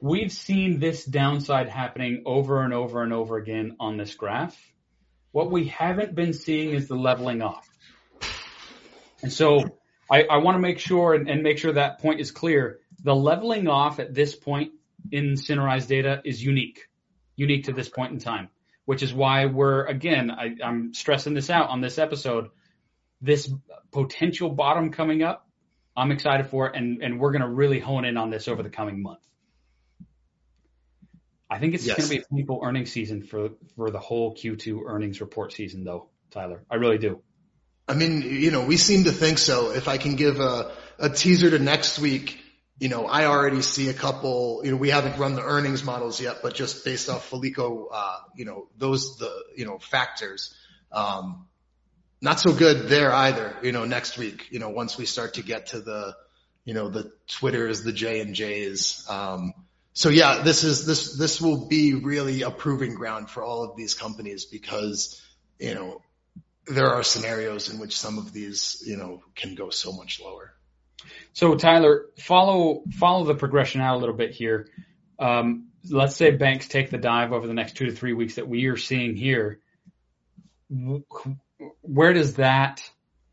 we've 0.00 0.32
seen 0.32 0.78
this 0.78 1.04
downside 1.04 1.68
happening 1.68 2.22
over 2.26 2.62
and 2.62 2.72
over 2.72 3.02
and 3.02 3.12
over 3.12 3.36
again 3.36 3.76
on 3.80 3.96
this 3.96 4.14
graph. 4.14 4.56
What 5.32 5.50
we 5.50 5.68
haven't 5.68 6.14
been 6.14 6.32
seeing 6.32 6.70
is 6.70 6.88
the 6.88 6.96
leveling 6.96 7.42
off. 7.42 7.68
And 9.22 9.32
so 9.32 9.64
I, 10.10 10.24
I 10.24 10.38
want 10.38 10.56
to 10.56 10.60
make 10.60 10.78
sure 10.78 11.14
and, 11.14 11.28
and, 11.28 11.42
make 11.42 11.58
sure 11.58 11.72
that 11.72 12.00
point 12.00 12.20
is 12.20 12.30
clear. 12.30 12.78
The 13.02 13.14
leveling 13.14 13.68
off 13.68 13.98
at 13.98 14.14
this 14.14 14.34
point 14.34 14.72
in 15.10 15.34
Cinerise 15.34 15.86
data 15.86 16.20
is 16.24 16.42
unique, 16.42 16.88
unique 17.34 17.64
to 17.64 17.72
this 17.72 17.88
point 17.88 18.12
in 18.12 18.18
time, 18.18 18.48
which 18.84 19.02
is 19.02 19.12
why 19.12 19.46
we're, 19.46 19.86
again, 19.86 20.30
I, 20.30 20.54
I'm 20.62 20.94
stressing 20.94 21.34
this 21.34 21.50
out 21.50 21.70
on 21.70 21.80
this 21.80 21.98
episode. 21.98 22.48
This 23.20 23.50
potential 23.92 24.50
bottom 24.50 24.92
coming 24.92 25.22
up, 25.22 25.48
I'm 25.96 26.12
excited 26.12 26.48
for 26.48 26.68
it, 26.68 26.76
and, 26.76 27.02
and 27.02 27.18
we're 27.18 27.32
going 27.32 27.42
to 27.42 27.48
really 27.48 27.80
hone 27.80 28.04
in 28.04 28.16
on 28.16 28.30
this 28.30 28.48
over 28.48 28.62
the 28.62 28.70
coming 28.70 29.02
month. 29.02 29.26
I 31.48 31.58
think 31.58 31.74
it's 31.74 31.86
yes. 31.86 31.96
going 31.96 32.08
to 32.08 32.16
be 32.16 32.22
a 32.22 32.34
painful 32.34 32.60
earnings 32.62 32.90
season 32.90 33.22
for 33.22 33.50
for 33.76 33.90
the 33.90 34.00
whole 34.00 34.34
Q2 34.34 34.82
earnings 34.86 35.20
report 35.20 35.52
season, 35.52 35.84
though, 35.84 36.08
Tyler. 36.30 36.64
I 36.70 36.76
really 36.76 36.98
do. 36.98 37.22
I 37.88 37.94
mean, 37.94 38.22
you 38.22 38.50
know, 38.50 38.64
we 38.64 38.76
seem 38.76 39.04
to 39.04 39.12
think 39.12 39.38
so. 39.38 39.70
If 39.70 39.86
I 39.86 39.96
can 39.96 40.16
give 40.16 40.40
a, 40.40 40.72
a 40.98 41.08
teaser 41.08 41.50
to 41.50 41.58
next 41.60 42.00
week, 42.00 42.40
you 42.78 42.88
know, 42.88 43.06
I 43.06 43.26
already 43.26 43.62
see 43.62 43.88
a 43.88 43.94
couple, 43.94 44.60
you 44.64 44.72
know, 44.72 44.76
we 44.76 44.90
haven't 44.90 45.18
run 45.18 45.34
the 45.34 45.42
earnings 45.42 45.84
models 45.84 46.20
yet, 46.20 46.38
but 46.42 46.54
just 46.54 46.84
based 46.84 47.08
off 47.08 47.30
Foliko, 47.30 47.86
uh, 47.92 48.18
you 48.34 48.44
know, 48.44 48.68
those, 48.76 49.16
the, 49.18 49.32
you 49.56 49.64
know, 49.64 49.78
factors, 49.78 50.54
um, 50.90 51.46
not 52.20 52.40
so 52.40 52.52
good 52.52 52.88
there 52.88 53.12
either, 53.12 53.56
you 53.62 53.72
know, 53.72 53.84
next 53.84 54.18
week, 54.18 54.48
you 54.50 54.58
know, 54.58 54.70
once 54.70 54.98
we 54.98 55.06
start 55.06 55.34
to 55.34 55.42
get 55.42 55.66
to 55.66 55.80
the, 55.80 56.16
you 56.64 56.74
know, 56.74 56.88
the 56.88 57.12
Twitters, 57.28 57.82
the 57.82 57.92
J 57.92 58.20
and 58.20 58.34
J's, 58.34 59.06
um, 59.08 59.54
so 59.96 60.10
yeah, 60.10 60.42
this 60.42 60.62
is 60.62 60.84
this 60.84 61.16
this 61.16 61.40
will 61.40 61.68
be 61.68 61.94
really 61.94 62.42
a 62.42 62.50
proving 62.50 62.94
ground 62.94 63.30
for 63.30 63.42
all 63.42 63.64
of 63.64 63.76
these 63.76 63.94
companies 63.94 64.44
because 64.44 65.22
you 65.58 65.74
know 65.74 66.02
there 66.66 66.90
are 66.90 67.02
scenarios 67.02 67.72
in 67.72 67.78
which 67.78 67.96
some 67.96 68.18
of 68.18 68.30
these 68.30 68.82
you 68.86 68.98
know 68.98 69.22
can 69.34 69.54
go 69.54 69.70
so 69.70 69.92
much 69.92 70.20
lower. 70.20 70.52
So 71.32 71.54
Tyler, 71.54 72.08
follow 72.18 72.82
follow 72.92 73.24
the 73.24 73.34
progression 73.34 73.80
out 73.80 73.96
a 73.96 73.98
little 73.98 74.14
bit 74.14 74.32
here. 74.32 74.68
Um, 75.18 75.68
let's 75.88 76.14
say 76.14 76.30
banks 76.30 76.68
take 76.68 76.90
the 76.90 76.98
dive 76.98 77.32
over 77.32 77.46
the 77.46 77.54
next 77.54 77.78
two 77.78 77.86
to 77.86 77.92
three 77.92 78.12
weeks 78.12 78.34
that 78.34 78.46
we 78.46 78.66
are 78.66 78.76
seeing 78.76 79.16
here. 79.16 79.60
Where 81.80 82.12
does 82.12 82.34
that 82.34 82.82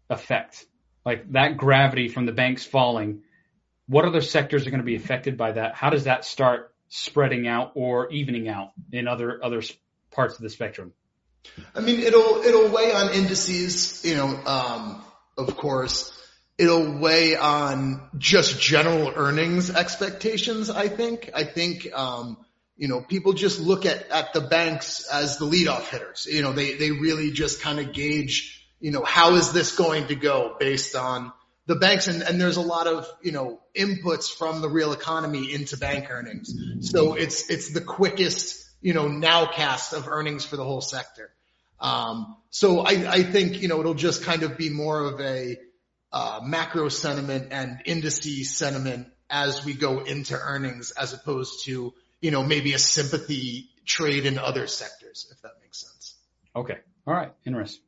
affect? 0.10 0.66
Like 1.06 1.30
that 1.34 1.58
gravity 1.58 2.08
from 2.08 2.26
the 2.26 2.32
banks 2.32 2.66
falling 2.66 3.24
what 3.94 4.06
other 4.06 4.22
sectors 4.22 4.66
are 4.66 4.72
going 4.72 4.80
to 4.82 4.86
be 4.86 4.96
affected 4.96 5.38
by 5.38 5.52
that? 5.52 5.76
How 5.76 5.92
does 5.92 6.06
that 6.06 6.26
start 6.26 6.74
spreading 6.90 7.48
out 7.48 7.74
or 7.76 8.10
evening 8.12 8.50
out 8.50 8.72
in 8.92 9.08
other 9.08 9.40
other 9.44 9.62
parts 10.12 10.36
of 10.36 10.42
the 10.42 10.50
spectrum? 10.50 10.94
I 11.76 11.82
mean, 11.82 12.00
it'll 12.00 12.42
it'll 12.42 12.70
weigh 12.70 12.92
on 12.92 13.14
indices, 13.14 14.04
you 14.04 14.16
know, 14.16 14.28
um, 14.46 15.04
of 15.38 15.56
course. 15.56 16.10
It'll 16.58 17.00
weigh 17.00 17.36
on 17.36 18.10
just 18.18 18.60
general 18.60 19.12
earnings 19.16 19.70
expectations. 19.70 20.72
I 20.72 20.88
think. 20.88 21.30
I 21.36 21.44
think, 21.44 21.88
um, 21.94 22.38
you 22.78 22.88
know, 22.88 23.02
people 23.02 23.34
just 23.34 23.60
look 23.60 23.86
at 23.86 24.10
at 24.10 24.34
the 24.34 24.42
banks 24.42 25.08
as 25.08 25.38
the 25.38 25.46
leadoff 25.46 25.88
hitters. 25.90 26.28
You 26.30 26.42
know, 26.42 26.54
they 26.54 26.76
they 26.76 26.90
really 26.90 27.32
just 27.32 27.62
kind 27.62 27.80
of 27.80 27.94
gauge, 27.94 28.66
you 28.80 28.92
know, 28.92 29.04
how 29.04 29.36
is 29.36 29.52
this 29.52 29.76
going 29.76 30.08
to 30.08 30.16
go 30.16 30.56
based 30.60 30.96
on 30.96 31.32
the 31.66 31.76
banks 31.76 32.08
and, 32.08 32.22
and 32.22 32.40
there's 32.40 32.58
a 32.58 32.62
lot 32.62 32.88
of, 32.88 33.08
you 33.22 33.32
know, 33.32 33.60
inputs 33.76 34.32
from 34.32 34.62
the 34.62 34.70
real 34.70 34.92
economy 34.92 35.54
into 35.54 35.78
bank 35.78 36.08
earnings. 36.10 36.54
So 36.82 37.14
it's, 37.14 37.50
it's 37.50 37.74
the 37.74 37.82
quickest, 37.82 38.70
you 38.82 38.94
know, 38.94 39.08
nowcast 39.08 39.94
of 39.94 40.08
earnings 40.08 40.46
for 40.46 40.58
the 40.58 40.64
whole 40.64 40.82
sector. 40.82 41.32
Um, 41.80 42.38
so 42.50 42.82
I, 42.82 42.92
I 43.10 43.24
think, 43.24 43.62
you 43.62 43.68
know, 43.68 43.80
it'll 43.80 43.94
just 43.94 44.24
kind 44.24 44.44
of 44.44 44.58
be 44.58 44.70
more 44.70 45.02
of 45.02 45.20
a, 45.22 45.58
uh, 46.12 46.42
macro 46.44 46.90
sentiment 46.90 47.48
and 47.52 47.82
indices 47.86 48.56
sentiment 48.56 49.08
as 49.30 49.66
we 49.66 49.74
go 49.74 50.02
into 50.02 50.38
earnings 50.40 50.92
as 50.92 51.14
opposed 51.14 51.66
to, 51.66 51.94
you 52.22 52.32
know, 52.32 52.44
maybe 52.44 52.74
a 52.74 52.80
sympathy 52.80 53.70
trade 53.86 54.26
in 54.26 54.38
other 54.38 54.68
sectors, 54.68 55.28
if 55.32 55.42
that 55.42 55.54
makes 55.62 55.80
sense. 55.82 56.16
Okay. 56.56 56.78
All 57.08 57.14
right. 57.14 57.34
Interesting. 57.46 57.84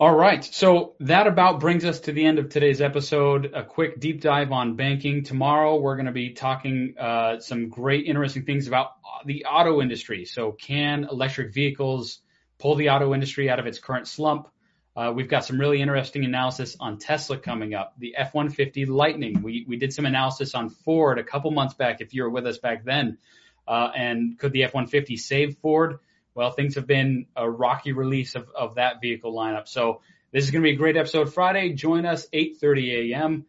All 0.00 0.14
right. 0.14 0.44
So 0.44 0.94
that 1.00 1.26
about 1.26 1.58
brings 1.58 1.84
us 1.84 1.98
to 2.00 2.12
the 2.12 2.24
end 2.24 2.38
of 2.38 2.50
today's 2.50 2.80
episode. 2.80 3.50
A 3.52 3.64
quick 3.64 3.98
deep 3.98 4.20
dive 4.20 4.52
on 4.52 4.76
banking. 4.76 5.24
Tomorrow 5.24 5.80
we're 5.80 5.96
going 5.96 6.06
to 6.06 6.12
be 6.12 6.34
talking 6.34 6.94
uh, 6.96 7.40
some 7.40 7.68
great, 7.68 8.06
interesting 8.06 8.44
things 8.44 8.68
about 8.68 8.92
the 9.24 9.46
auto 9.46 9.82
industry. 9.82 10.24
So 10.24 10.52
can 10.52 11.08
electric 11.10 11.52
vehicles 11.52 12.20
pull 12.58 12.76
the 12.76 12.90
auto 12.90 13.12
industry 13.12 13.50
out 13.50 13.58
of 13.58 13.66
its 13.66 13.80
current 13.80 14.06
slump? 14.06 14.46
Uh, 14.94 15.12
we've 15.12 15.28
got 15.28 15.44
some 15.44 15.58
really 15.58 15.82
interesting 15.82 16.24
analysis 16.24 16.76
on 16.78 16.98
Tesla 16.98 17.36
coming 17.36 17.74
up. 17.74 17.94
The 17.98 18.14
F-150 18.16 18.86
Lightning. 18.86 19.42
We 19.42 19.64
we 19.66 19.78
did 19.78 19.92
some 19.92 20.06
analysis 20.06 20.54
on 20.54 20.68
Ford 20.70 21.18
a 21.18 21.24
couple 21.24 21.50
months 21.50 21.74
back. 21.74 22.00
If 22.00 22.14
you 22.14 22.22
were 22.22 22.30
with 22.30 22.46
us 22.46 22.58
back 22.58 22.84
then, 22.84 23.18
uh, 23.66 23.90
and 23.96 24.38
could 24.38 24.52
the 24.52 24.62
F-150 24.62 25.18
save 25.18 25.56
Ford? 25.56 25.98
Well, 26.38 26.52
things 26.52 26.76
have 26.76 26.86
been 26.86 27.26
a 27.34 27.50
rocky 27.50 27.90
release 27.90 28.36
of, 28.36 28.48
of 28.54 28.76
that 28.76 29.00
vehicle 29.00 29.34
lineup. 29.34 29.66
So 29.66 30.02
this 30.30 30.44
is 30.44 30.52
going 30.52 30.62
to 30.62 30.68
be 30.68 30.74
a 30.74 30.78
great 30.78 30.96
episode 30.96 31.34
Friday. 31.34 31.70
Join 31.70 32.06
us 32.06 32.28
8:30 32.32 33.10
a.m. 33.10 33.46